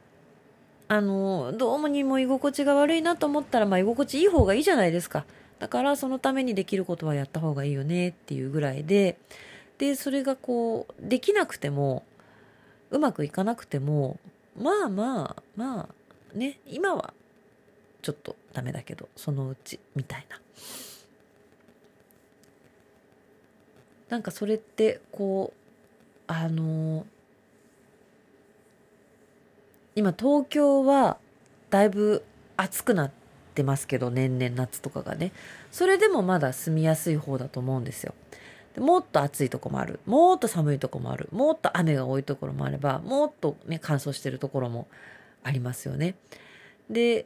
[0.89, 5.25] あのどうもにも居心地が悪いなと思ったらまあ居心地いい方がいいじゃないですか。
[5.59, 9.17] だからそのためにできることはやった方がいいよねっていうぐらいで
[9.77, 12.03] でそれがこうできなくても
[12.91, 14.19] うまくいかなくても
[14.57, 17.13] まあまあまあね今は
[18.01, 20.39] ちょっとダメだけどそのうちみたいな。
[24.09, 27.05] なんかそれってこうあの
[29.95, 31.17] 今東京は
[31.69, 32.23] だいぶ
[32.57, 33.18] 暑くなって
[33.63, 35.31] ますけど年々夏とかがね
[35.71, 38.13] それでもまだ住みやすい方だと思うんですよ
[38.77, 39.99] もっと暑いとこもある。
[40.05, 41.27] もっと寒いとこもある。
[41.31, 44.87] もっと雨が多いところもあれば、もっとね、乾燥してるところも
[45.43, 46.15] ありますよね。
[46.89, 47.25] で、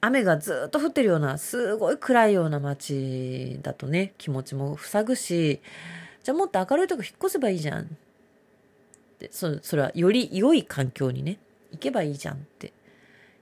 [0.00, 5.60] 雨がずっと降ってるような、すごい暗いような街だとね、気持ちも塞ぐし、
[6.22, 7.96] じゃあもっと明るいとこ引っ越せばいいじゃん。
[9.18, 11.38] でそそれはより良い環境にね、
[11.72, 12.72] 行けばいいじゃんって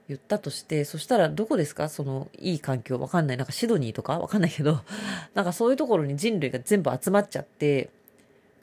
[0.07, 1.89] 言ったとして、そしたらどこですか？
[1.89, 3.37] そのいい環境わかんない。
[3.37, 4.19] なんかシドニーとか？
[4.19, 4.79] わかんないけど、
[5.35, 7.89] なんかそういうところに人類が全部集まっちゃって、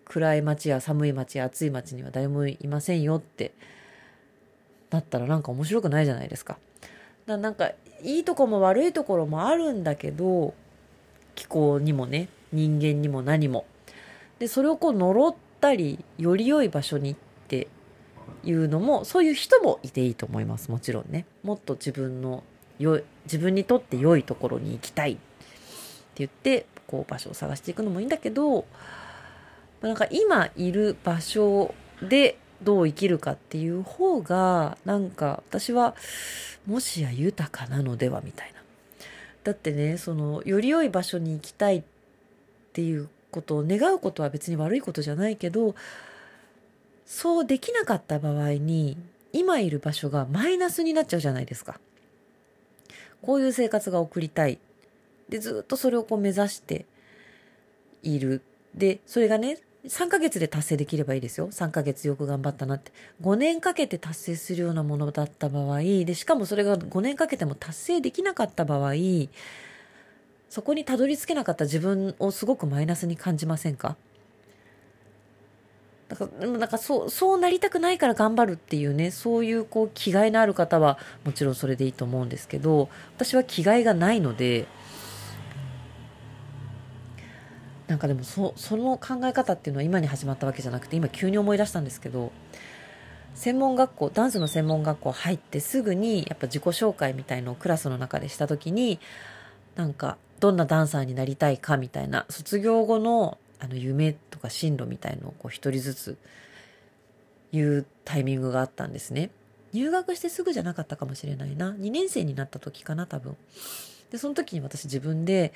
[0.07, 3.53] 暗い街や寒い街や暑い街には誰もいませんよって
[4.91, 6.59] なったらなんか面白くないじゃないですか。
[7.27, 10.55] だなんかいいとこも悪いところもあるんだけど、
[11.35, 13.67] 気候にもね、人間にも何も。
[14.39, 17.25] で、それをこう呪ったり、より良い場所に行って
[18.45, 22.43] いうのもそういう人もいていいと思いますもちろんねもっと自分の
[22.79, 25.21] よ自分にとって良いところに行きたいって
[26.17, 28.67] 言ってこう場所を探していくのもいいんだけど
[29.81, 35.95] なんか今いる場所でどう生きるかっていう方がなんか私は
[36.67, 38.55] もしや豊かなのではみたいな。
[39.45, 41.83] だってねそのより良い場所に行きたいっ
[42.73, 45.75] ていうことを願うことは別に悪いことじゃないけど
[47.07, 48.97] そうできなかった場合に
[49.33, 51.81] 今いる場所がマイナスになっちゃうじゃないですか。
[53.23, 54.59] こういう生活が送りたい。
[55.29, 56.87] で、ずっとそれをこう目指して
[58.03, 58.43] いる。
[58.75, 61.49] で、それがね、3ヶ月で達成できればいいですよ。
[61.51, 62.93] 3ヶ月よく頑張ったなって。
[63.23, 68.95] 5年かけて達成するようなものだった場合、で、しかもそれが5年かけても達成できなかった場合、
[70.49, 73.97] そこにたどり着けなかった自分をすごくマイナスに感じませんか？
[76.09, 84.67] だからでもなんかそうそうなりたくないから頑張るっていうねそういうこう気概のある方はもちろんそれでいいと思うんですけど私は気概がないので
[87.87, 92.33] なんかでもそその考え方っていうのは今に始まったわけじゃなくて今急に思い出したんですけど
[93.35, 99.01] 専門学校ダンスの専門学校入ってすぐにやっぱ自己紹介みたいのをクラスの中でした時に
[99.75, 106.19] なんかどんなダンサーになりたいかみたいな卒業後のあの夢とか進路みたいのをこう一人ずつ
[107.53, 109.31] 言うタイミングがあったんですね。
[109.73, 111.73] 入学してすぐじゃなかったかもしれないな。
[111.73, 113.37] 2年生になった時かな、多分。
[114.11, 115.53] で、その時に私自分で、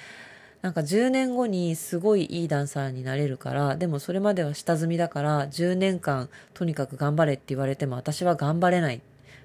[0.60, 9.00] なんか10年後にすごいいいダンサーになれるから、でもそれまでは下積みだから10年間とにかく頑張れって言われても私は頑張れない。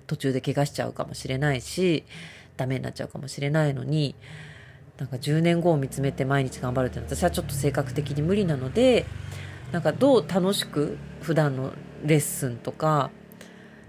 [0.08, 2.04] 途中で怪我しちゃうかもしれないし、
[2.58, 4.16] ダメになっちゃうかもしれないのに、
[4.98, 9.06] なんか10年後を見つめて毎日頑張るって私はちょっと性格的に無理なので、
[9.72, 11.74] なんかどう楽しく普段の
[12.06, 13.10] レッスンとか、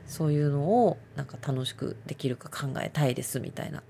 [0.06, 3.82] そういうのをなんか楽しくできるか考えたいですみたいな。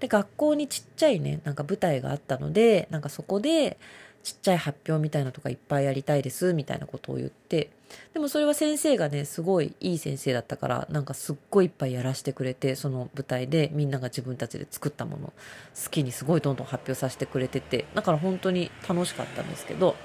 [0.00, 3.78] で、学校にちっちゃいね、なんか舞台があったので、なんかそこで
[4.22, 7.70] ちっちゃい発表みたいなとかいっぱいやりたいですみたいなことを言って、
[8.12, 19.96] でもそれは先生がね、すごいいい先生だったから、なんかすっごいいっぱいやらせてくれて、その舞台でみんなが自分たちで作ったもの、好きにすごいどんどん発表させてくれてて、だから本当に楽しかったんですけど、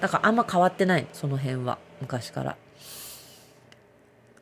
[0.00, 2.56] だからあんま変わってない、その辺は、昔から。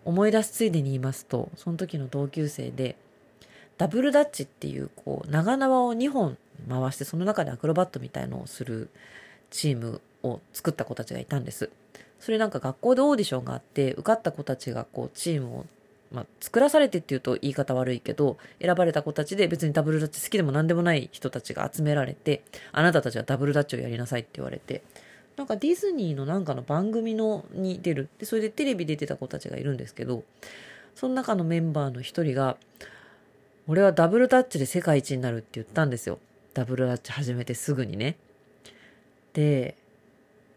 [0.05, 2.97] 思い出すついでに言いますと、その時の同級生で、
[3.83, 8.91] ダブルダッチっていう、こう、長縄を2本回して、その中でアクロバットみたいのをする
[9.51, 11.69] チームを作った子たちがいたんです。
[12.21, 15.67] それなんか学校でオーディションがあって、受かった子たちがこう、チームを
[16.13, 24.85] まあ、作らされてっていうと言い方悪いけど、選ばれた子たちで別にダブルダッチ好きでも何でもない人たちが集められて、あなたたちはダブルダッチをやりなさいって言われて、
[25.37, 28.09] なんかディズニーのなんかの番組のに出る。
[28.21, 30.23] で、それでテレビ出てた子たちがいるんですけど、
[30.95, 32.57] その中のメンバーの一人が、
[33.69, 36.19] 俺はダブルタッチで世界一になるって言ったんですよ。
[36.55, 38.17] ダブルタッチ始めてすぐにね。
[39.35, 39.77] で、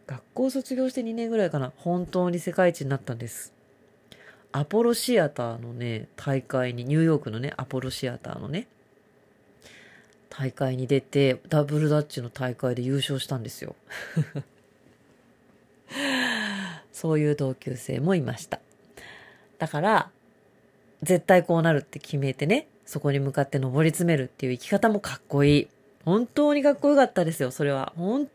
[0.07, 3.53] 学校卒業して2年ぐらいかな、本当に世界一になったんです。
[4.51, 8.67] アポロシアターのね、大会に、ニューヨークのね、アポロシアターのね、
[10.29, 13.75] 大会に出て、ダブルダッチの大会で優勝したんですよ。
[16.91, 18.59] そういう同級生もいました。
[19.57, 20.11] だから、
[21.03, 25.67] 絶対こうなるって決めてね、そこに向かって登り詰めるっていう生き方もかっこいい。
[26.05, 27.93] 本当にかっこよかったですよ、それは。
[27.97, 28.29] 本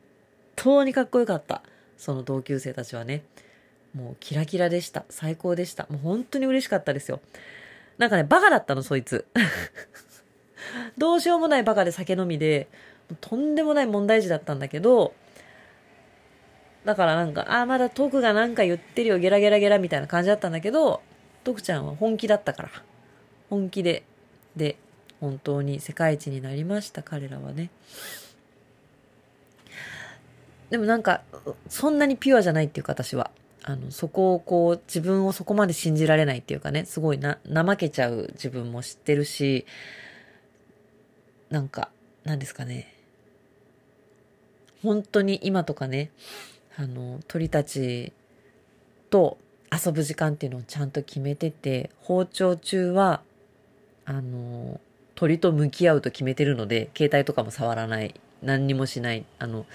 [0.56, 1.62] 当にかっこよかった。
[1.96, 3.22] その同級生たちはね。
[3.94, 5.04] もうキラキラでした。
[5.08, 5.86] 最高でした。
[5.88, 7.20] もう本当に嬉しかったですよ。
[7.98, 9.26] なんかね、バカだったの、そいつ。
[10.98, 12.68] どうしようもないバカで酒飲みで、
[13.20, 15.14] とんでもない問題児だったんだけど、
[16.84, 21.02] だからなんか、あ、まだ徳がなんか言ってるよ、ゲラゲラゲラみたいな感じだったんだけど、
[21.44, 22.70] 徳ちゃんは本気だったから。
[23.50, 24.04] 本気で
[24.56, 24.76] で
[25.20, 27.70] 本当に世界一になりました彼らはね。
[30.70, 31.22] でもなんか
[31.68, 33.30] そんなにピュアじゃないっていうか私は。
[33.62, 39.66] あのそこをこう自分をそこまで信じられないっていうかねすごいな怠けちゃう自分も知ってるし
[41.50, 41.90] なんか
[42.24, 42.94] 何ですかね。
[44.82, 46.10] 本当に今とかね
[46.76, 48.14] あの鳥たち
[49.10, 49.36] と
[49.70, 53.22] 遊ぶ時間っていうのをちゃんと決めてて包丁中は
[54.10, 54.80] あの、
[55.14, 58.12] 鳥と向き合うと決めてるので、携帯とかも触らない。
[58.42, 59.24] 何にもしない。
[59.38, 59.66] あの、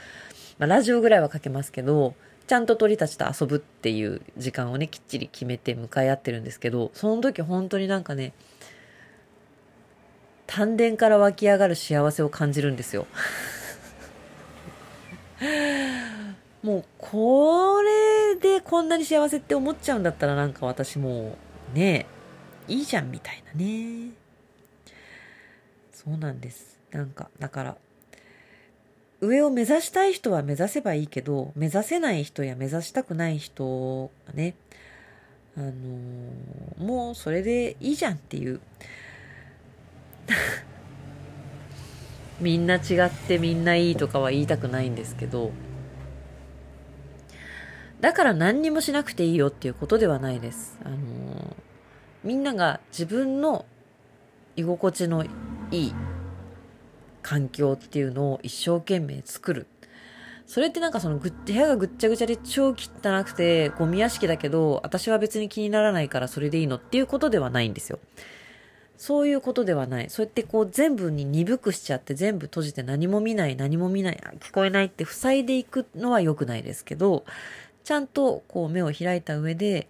[0.60, 2.16] まあ、ラジオぐらいはかけますけど、
[2.46, 8.34] ちゃんと鳥たちと遊ぶっていう時間をね、きっちり決めて向かい合ってるんですけど、その時本当になんかね、
[10.48, 13.08] 丹田から湧き上がる幸せを感じるんですよ。
[16.62, 21.38] もう、これでこんなに幸せって思っちゃうんだったらなんか私も
[21.74, 22.06] う、ね
[22.68, 24.25] いいじゃんみたいなね。
[26.06, 26.80] そうなんです。
[26.92, 27.78] なんか、だから、
[29.22, 34.54] 上を目指したい人は目指せばいいけど、目指せない人や目指したくない人がね、
[35.58, 38.60] あのー、もうそれでいいじゃんっていう。
[42.42, 45.52] みんな違ってみんないいとかは言いたくないんですけど、
[48.02, 50.78] だから何にもしなくていいよっていうことではないです。
[50.84, 51.54] あのー、
[52.24, 53.66] みんなが自分の
[54.58, 55.26] 居心地の
[55.72, 55.94] いい
[57.22, 59.68] 環境っていうのを一生懸命作る。
[60.48, 68.00] それってなんかそのぐ部屋がぐっちゃぐちゃで超汚くてゴミ屋敷だけど私は別に気にならないからそれでいいのっていうことではないんですよ。
[68.98, 70.10] そういうことではない。
[70.10, 77.26] そうやってこう全部に鈍くしちゃって全部閉じて何も見ない何も見ない聞こえないって塞いでいくのは良くないですけど
[77.84, 79.88] ちゃんとこう目を開いた上で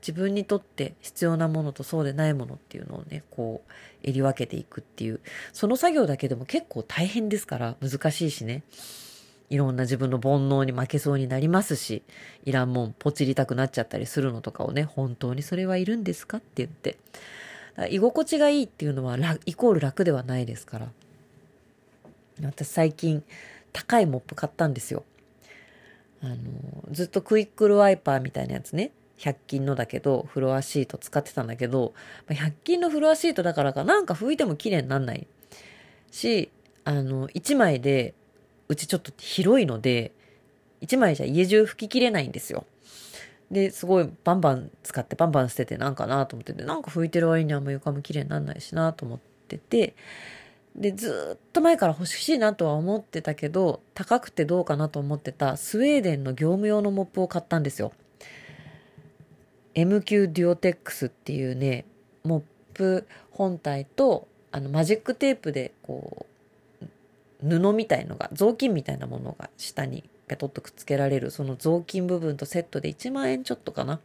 [0.00, 3.72] 自分にとって必要なものとそうでないものっていうのをね、こう、
[4.02, 5.20] 襟分けていくっていう、
[5.52, 8.62] その作業だけでも結構大変ですから、難しいしね。
[9.50, 12.02] いろんな自分の煩悩に負けそうになりますし、
[12.44, 16.98] いらんもんポチりたくなっちゃったりするのとかをね、本当にそれはいるんですかって言って。
[17.90, 20.88] 居心地がいいっていうのはイコール楽ではないですから。
[22.42, 23.22] 私最近
[23.72, 25.04] 高いモップ買ったんですよ。
[26.20, 26.36] あの、
[26.90, 28.90] ずっとクイックルワイパーみたいなやつね。
[29.18, 31.94] 100均のだけど、フロアシート使ってたんだけど、
[32.28, 35.26] 100均のフロアシートだからかなんか拭いても綺麗になんない
[36.10, 36.50] し、
[36.84, 38.14] あの、1枚で、
[38.68, 40.12] うちちょっと広いので、
[40.82, 42.64] 1枚じゃ家中拭ききれないんですよ。
[43.50, 49.94] で、すごいバンバン使ってバンバン捨ててなんかなと思ってて、なんか拭いてる割にあんま床も綺麗になんないしなと思ってて、
[50.76, 57.92] で、ずっと前から欲しいなとは思ってたけど、高くてどうかなと思ってたスウェーデンの業務用のモップを買ったんですよ。
[59.74, 61.84] MQ デュオテックスっていうね、
[62.24, 62.42] モッ
[62.74, 66.26] プ本体と、あの、マジックテープで、こ
[66.82, 74.00] う、布みたいのが、雑巾みたいなものが下にペトッとくっつけられる、その雑巾部分とセットで1万円ちょっとかな。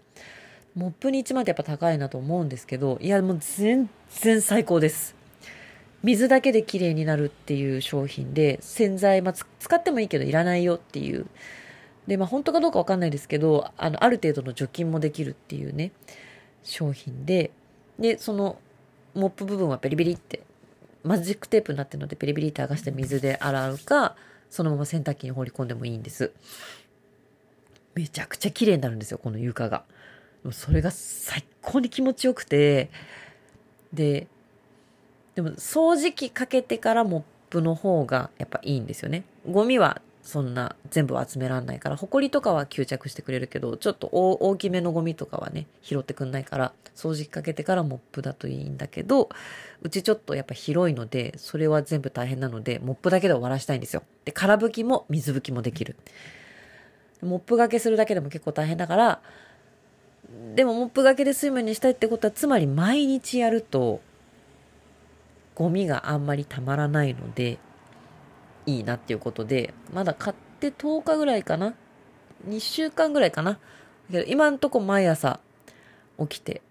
[0.75, 3.89] モップに1万ってやっぱ高いなと思うんですけど、いや、もう全
[4.21, 5.15] 然最高です。
[6.03, 11.27] 水だけで綺麗になるっていう商品で、洗剤、まあ、使ってもいいけどいらないよっていう。
[12.07, 15.91] で、まあ本当かどうかわかんないですけど、あの、ある程度の除菌もできるっていうね、
[16.63, 17.51] 商品で、
[17.99, 18.59] で、その、
[19.13, 20.41] モップ部分はペリペリって、
[21.03, 24.15] マジックテープになってるのでペリペリって剥がして水で洗うか、
[24.49, 26.31] そのまま洗濯機に放り込んでもいいんです。
[27.95, 29.83] めちゃくちゃ綺麗になるんですよ、この床が。
[30.51, 32.89] それが最高に気持ちよくて、
[33.93, 34.27] で、
[35.35, 39.23] でも掃除機かけてからモップの方がやっぱいいんですよね。
[39.49, 49.29] ゴミはそんな全部集めらんないから、埃とかは吸着してくれるけど、ちょっと大きめのゴミとかはね、拾ってくんないから、掃除機かけてからモップだといいんだけど、
[49.81, 54.03] うちちょっとやっぱ広いので、それは全部大変なので、モップだけで終わらしたいんですよ。
[54.23, 55.97] で、空拭きも水拭きもできる。
[57.21, 59.21] モップがけするだけでも結構大変だから、
[60.55, 63.99] でもモップがけで水分にしたいってことは、つまり毎日やると、
[65.53, 67.59] ゴミがあんまりたまらないので、
[68.65, 71.75] いいなっていうことで、まだ買って10日ぐらいかな
[72.47, 73.59] ?2 週間ぐらいかな？
[74.11, 75.39] けど今んとこ毎朝
[76.19, 76.61] 起きて、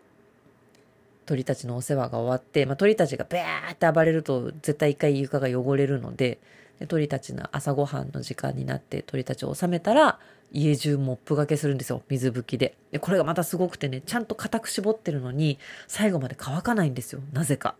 [1.26, 6.40] 鳥たちのお世話が終わって、まあ、鳥たちがブーって暴れると絶対一回床が汚れるので、
[6.78, 10.18] で鳥たちの朝ごはんの時間になって鳥たちを収めたら、
[10.50, 12.02] 家中モップがけするんですよ。
[12.08, 12.76] 水拭きで。
[12.90, 17.22] で、これがまたすごくてね、ちゃんと固く絞ってるのに、最後まで乾かないんですよ。
[17.32, 17.74] なぜか。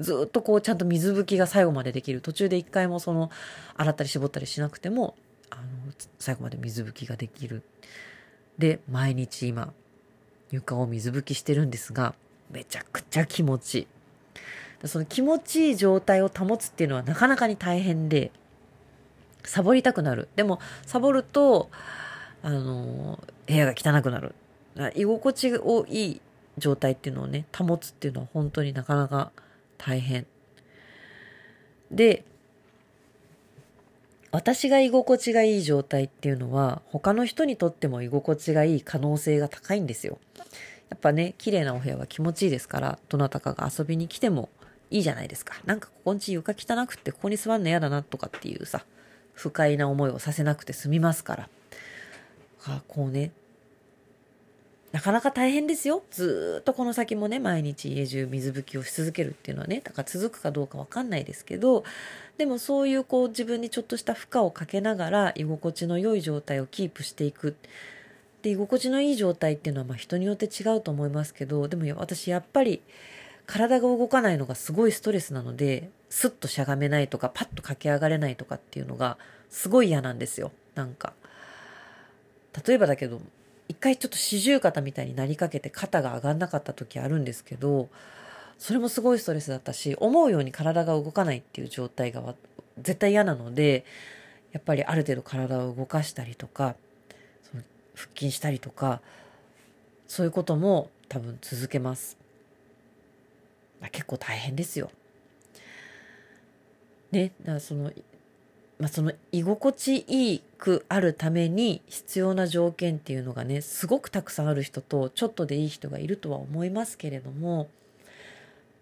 [0.00, 3.30] ずっとこうちゃんと水拭きが最後までできる途中で一回もその
[3.76, 5.14] 洗ったり絞ったりしなくても
[5.50, 5.62] あの
[6.18, 7.62] 最後まで水拭きができる
[8.58, 9.72] で毎日今
[10.50, 12.14] 床を水拭きしてるんですが
[12.50, 13.86] めちゃくちゃ気持ちいい
[14.88, 18.30] その気持ちいい状態を保つっていうのはなかなかに大変で
[19.44, 20.28] サボりたくなる。
[20.36, 21.70] でもサボると
[22.42, 24.34] あの部屋が汚くなる。
[24.94, 26.20] 居心地をいい
[26.56, 29.32] 状態っていうのをね保つっていうのは本当になかなか
[29.80, 30.26] 大変。
[31.90, 32.24] で、
[34.30, 40.18] 私が居心地がいい状態っていうのは他の人にとっても居心地がいい可能性が高いんですよ。
[40.90, 44.50] やっぱね、綺麗なお部屋は気持ちいいですから、どなたかが遊びに来ても
[44.90, 45.54] いいじゃないですか。
[45.64, 48.84] なんかここんち床汚くってここに座るの嫌だなとかっていうさ、
[49.32, 51.48] 不快な思いをさせなくて済みますから。
[52.66, 53.32] あこうね、
[54.92, 56.02] なかなか大変ですよ。
[56.10, 61.84] ずっとこの先もね、毎日家中水拭きをし続けるっていうのはね、だから続くかどうかわかんないですけど、
[62.38, 67.54] でもそういうこう自分にちょっとした負荷をかけながら居心地の良い状態をキープしていく。
[68.42, 72.82] で、居心地のいい状態っていうのはま人によって違うと思いますけど、でも私やっぱり
[73.46, 79.18] 体が動かないのがすごいストレスなので、スッとしゃがめないとか、パッと駆け上がれないとかっていうのが
[79.50, 80.50] すごい嫌なんですよ。
[80.74, 81.12] なんか。
[82.66, 83.20] 例えばだけど、
[83.70, 87.88] 一回ちょっと四十肩みたいになりかけて肩が上がんなかった時あるんですけど、
[88.58, 92.34] それもすごいストレスだったし、思うように体が動かないっていう状態が
[92.78, 93.84] 絶対嫌なので、
[94.50, 96.74] やっぱりある程度体を動かしたりとか、
[97.48, 97.62] その
[97.94, 99.00] 腹筋したりとか、
[100.08, 102.16] そういうことも多分続けます。
[103.92, 104.90] 結構大変ですよ。
[107.12, 107.92] ね、だからその
[108.80, 117.68] まあ、その居心地いいくあるために必要な条件っていうのがねすごくたくさんある人とちょっとでいい人がいるとは思いますけれども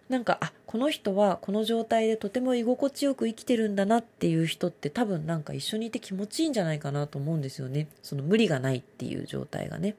[0.09, 7.89] なんかあこの人はこの状態でとても居心地よく生きてるんだなっていう人って多分なんか一緒にいて気持ちいいんじゃないかなと思うんですよね。
[8.03, 9.97] その無理がないっていう状態がね。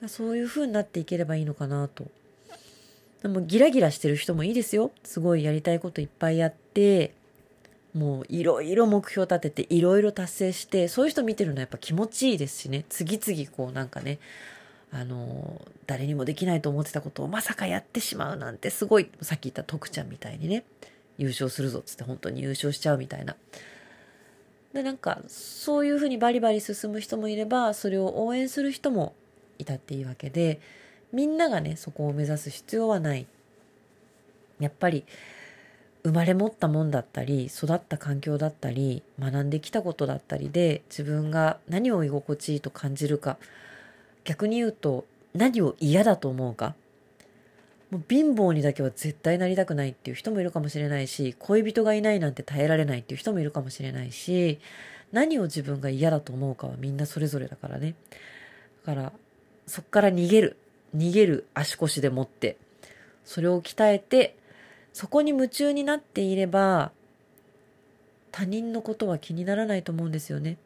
[0.00, 2.04] だそういう風になっていければいいのかなと。
[3.22, 4.90] でもギラギラしてる人もいいですよ。
[5.04, 7.14] すごいやりたいこといっぱいやって
[7.94, 14.18] もういろいろ目標立てていろいろ達成してそういう人見てるのはやっぱ気持ちいいですしね次々こうなんかね
[14.92, 20.64] あの誰にもできないと思ってたことをまさかやってしまうなんてすごいさっき言った徳ちゃんみたいにね
[21.18, 23.36] 優勝するぞっつって本当に優勝しちゃうみたいな。
[24.72, 29.14] でなんかそういうふうにバリバリ進む人もいればそれを応援する人も
[29.58, 30.60] いたっていいわけで
[31.12, 33.26] みんながねそこを目指す必要はない。
[34.60, 35.04] やっぱり
[36.02, 43.36] 生まれ持ったもんだったり育った環境だったり学んできたことだったりで自分が何を居心地いいと感じるか。
[44.24, 46.74] 逆に言うと何を嫌だと思うか。
[47.90, 54.60] もう貧乏にだけは絶対なりたくないっていう人もいるかもしれないし恋人がいないなんて耐えられないっていう人もいるかもしれないし
[55.10, 57.96] 何を自分が嫌だと思うかはみんなそれぞれだからね。
[58.86, 59.12] だから
[59.66, 60.56] そっから逃げる。
[60.96, 62.56] 逃げる足腰でもって。
[63.24, 64.36] それを鍛えて
[64.92, 66.92] そこに夢中になっていれば
[68.32, 70.56] 他人のことは気にならないと思うんですよね。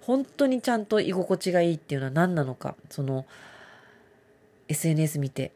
[0.00, 3.26] 本当にちゃんと居心地がいいっていうのは何なのかその
[4.68, 5.50] SNS 見て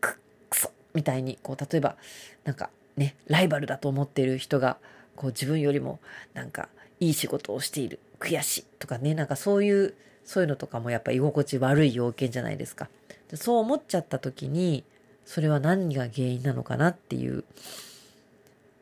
[0.00, 0.18] く
[0.50, 1.96] くそみたいにこう例えば
[2.44, 4.78] なんかねライバルだと思っている人が
[5.14, 6.00] こう自分よりも
[6.34, 6.68] なんか
[6.98, 9.94] いい仕事をしている悔しいとかねなんかそういう
[10.24, 12.88] そういうのとかもやっぱ居心地悪い要件じゃないですか。
[13.34, 14.84] そう思っちゃった時に
[15.32, 17.44] それは何が原因なのかなっていう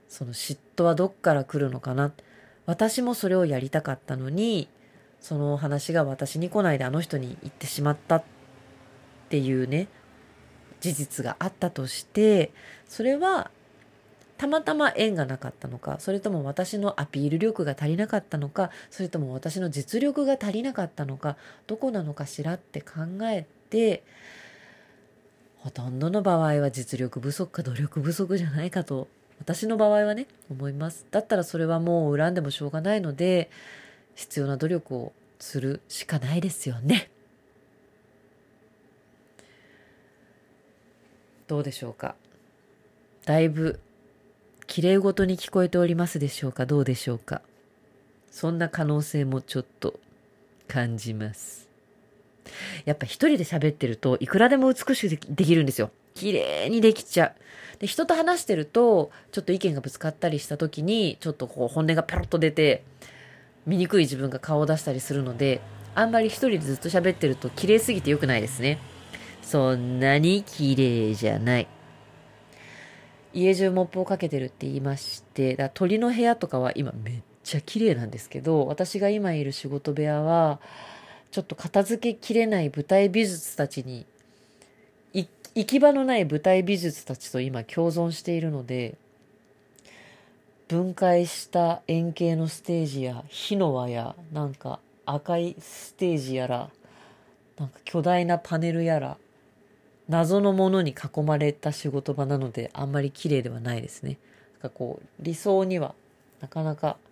[0.08, 2.10] その嫉妬はどっから来るのかな。
[2.66, 4.68] 私もそれをやりたかったのに
[5.20, 8.24] その話が私に来ないであの人に言ってしまったっ
[9.28, 9.86] ていうね
[10.80, 12.50] 事実があったとして
[12.88, 13.52] それは
[14.36, 21.36] たまたま縁がなかったのかそれとも私のアピール力が足りなかったのかそれとも私の実力が足りなかったのか
[21.68, 24.02] どこなのかしらって考えて
[25.60, 29.08] ほとんどの場合は実力不足か努力不足じゃないかと
[29.38, 31.06] 私の場合はね思います。
[31.10, 33.50] だったらそれはもう恨んでもしょうがないので
[34.14, 37.10] 必要な努力をするしかないですよね。
[41.46, 42.14] どうでしょうか？
[43.24, 43.80] だいぶ
[44.66, 46.66] 綺麗ごとに聞こえておりますでしょうか？
[46.66, 47.42] どうでしょうか？
[48.30, 49.98] そんな可能性もちょっと
[50.68, 51.69] 感じます。
[52.84, 55.90] やっぱ一人で喋ってるといくらでも美しくできるんですよ。
[56.14, 57.78] 綺麗にできちゃう。
[57.80, 62.82] で、人と話してると、ちょっと意見がぶつかったりした時に、ちょっとこう本音がペロッと出て、
[63.66, 65.60] 醜い自分が顔を出したりするので、
[65.94, 68.78] あんまり一人でずっと喋ってると綺麗すぎて良くないですね。
[69.42, 71.68] そんなに綺麗じゃない。
[73.32, 80.60] 家中モップをかけてるって言いまして、だ鳥の部屋とかは今めっちゃ綺麗なんですけど、私が今いる仕事部屋は、
[81.30, 84.06] ちょっと片付けきれない舞台美術たちに
[85.12, 88.94] 行き場のない舞台美術たちと今共存しているので
[90.68, 96.70] 分解した円形のステージや火の輪やなんか赤いステージやら
[97.58, 99.16] なんか巨大なパネルやら
[100.08, 104.18] 謎のものに囲まれた仕事場なのであんまり綺麗ではないですね。
[104.54, 105.94] なんかこう理想には
[106.40, 107.09] なかなかね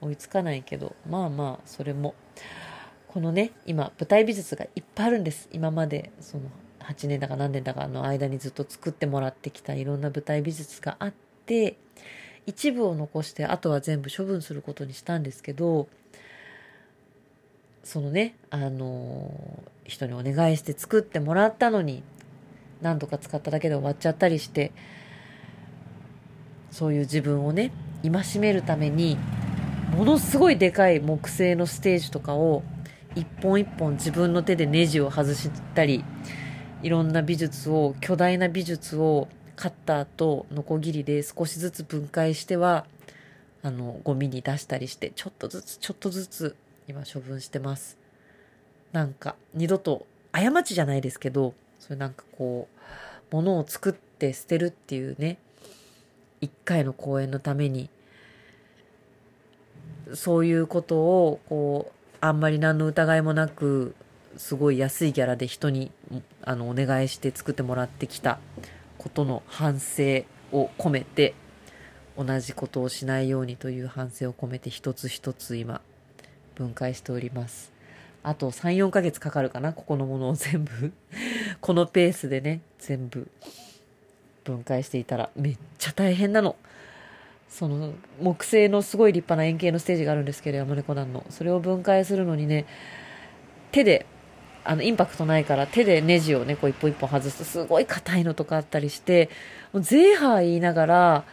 [0.00, 2.14] 追いつかないけどまあまあそれも。
[3.08, 5.48] このね今舞台美術がいっぱいあるんです。
[5.52, 6.44] 今までその
[6.80, 11.12] 8年だか何年だかの間にずっと作ってもらってきたいろんな舞台美術があっ
[11.46, 11.76] て
[12.46, 15.88] 一部を残してあとは全部処分することにしたんですけど
[17.84, 22.02] そのねあの人にお願いして作ってもらったのに
[22.80, 24.72] 何度か使っただけで終わっちゃったりして
[26.70, 27.72] そういう自分をね
[28.02, 29.18] 戒めるために
[29.94, 32.62] ものすごいでかい木製のステージとかを
[33.14, 36.04] 一本一本自分の手でネジを外したり
[36.82, 42.86] いろんな美術を巨大な美術をカッターとノコギリで少しずつ分解しては
[43.62, 46.56] あのゴミに出したりしてちょっとずつちょっとずつ
[46.88, 47.98] 今処分してます。
[48.92, 55.38] なんか二度と過ちじゃないですけどそれなんかこう物を作って捨てるっていうね
[56.40, 57.90] 一回の公演のために
[60.14, 63.94] そういうことをこうあんまり何の疑いもなく
[64.36, 65.90] すごい安いギャラで人に
[66.42, 68.38] あのお願いして作ってもらってきた
[68.98, 71.34] ことの反省を込めて
[72.16, 75.80] 同じことをしないようにという反省を込めて一つ一つ今
[76.54, 77.72] 分解しております。
[78.22, 80.92] あと34ヶ月かかるかなここのものを全部。
[81.60, 83.28] このペースでね全部
[84.44, 86.56] 分解していたらめっちゃ大変なの。
[87.50, 87.92] その
[88.22, 92.64] 木製のすごい立派な円形のステージがあるんですけど山猫団のそれを分解するのにね
[93.72, 94.06] 手で
[94.64, 99.30] あのインパクトないから手でネジをねこう一本一本外すとすごい硬いのとかあったりして
[99.72, 101.24] もうゼーハー言いながら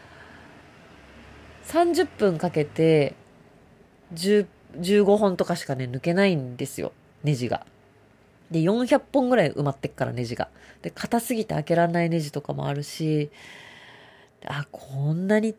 [1.68, 3.14] 30分かけて
[4.14, 6.94] 15本とかしかね抜けないんですよ
[7.24, 7.66] ネジが。
[8.50, 10.50] で400本ぐらい埋まってっからネジが。
[10.82, 13.30] で硬すぎて開けられないネジとかもあるし
[14.46, 15.54] あこんなに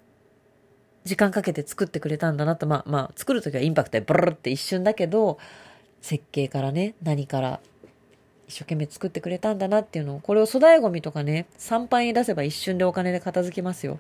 [1.09, 5.39] 時間かけて作ってくれたんだなと、まあまあ、作るときはインパクトでブルルって一瞬だけど、
[6.03, 7.61] 設計からね、何から
[8.47, 13.99] 一生懸命作ってくれたんだなっていうのを、これを粗大ゴミとかね、参拝に出せば一瞬でお金で片付きますよ。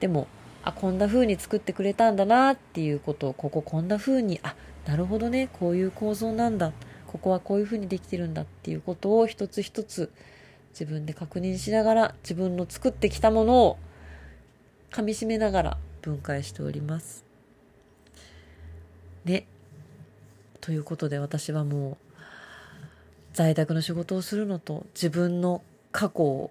[0.00, 0.26] でも、
[0.62, 4.56] あ、こんな風に作ってくれたんだなっていうことを、こここんな風に、あ、
[4.86, 6.72] なるほどね、こういう構造なんだ。
[7.06, 10.10] ここはこういう風にできてるんだっていうことを一つ一つ
[10.70, 13.78] 自分で確認しながら自分の作ってきたものを
[14.90, 17.24] 噛みしめながら分解しております。
[19.24, 19.46] ね。
[20.60, 21.96] ということで私はもう
[23.32, 26.50] 在宅の仕事をするのと自分の過去を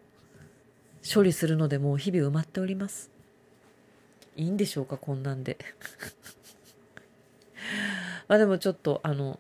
[1.14, 3.12] 処理するのでもう日々埋まっております。
[4.36, 5.58] いいんでしょうかこんなんで。
[8.28, 9.40] まあでもちょっとあの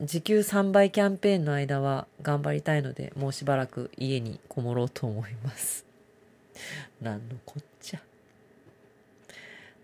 [0.00, 5.86] 時給3倍キャンペーンの間は頑張りたいのでもうしばらく家にこもろうと思います。
[7.00, 7.71] なんのこっちゃ。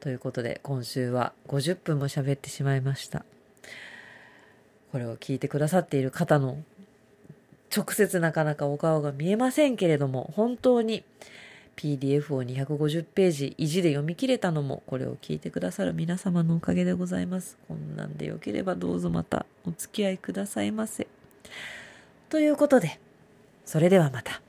[0.00, 3.24] ということで今週は50分も喋ってしまいました。
[4.92, 6.62] これを聞いてくださっている方の
[7.74, 11.04] 直接なかなかお顔が見えませんけれども、本当に
[11.76, 17.58] PDF を250ページ意地で読み切れたのも、これを聞いてくださる皆様のおかげでございます。
[17.68, 21.06] こんなんでよければどうぞまたお付き合いくださいませ。
[22.30, 22.98] ということで、
[23.64, 24.40] それではまた。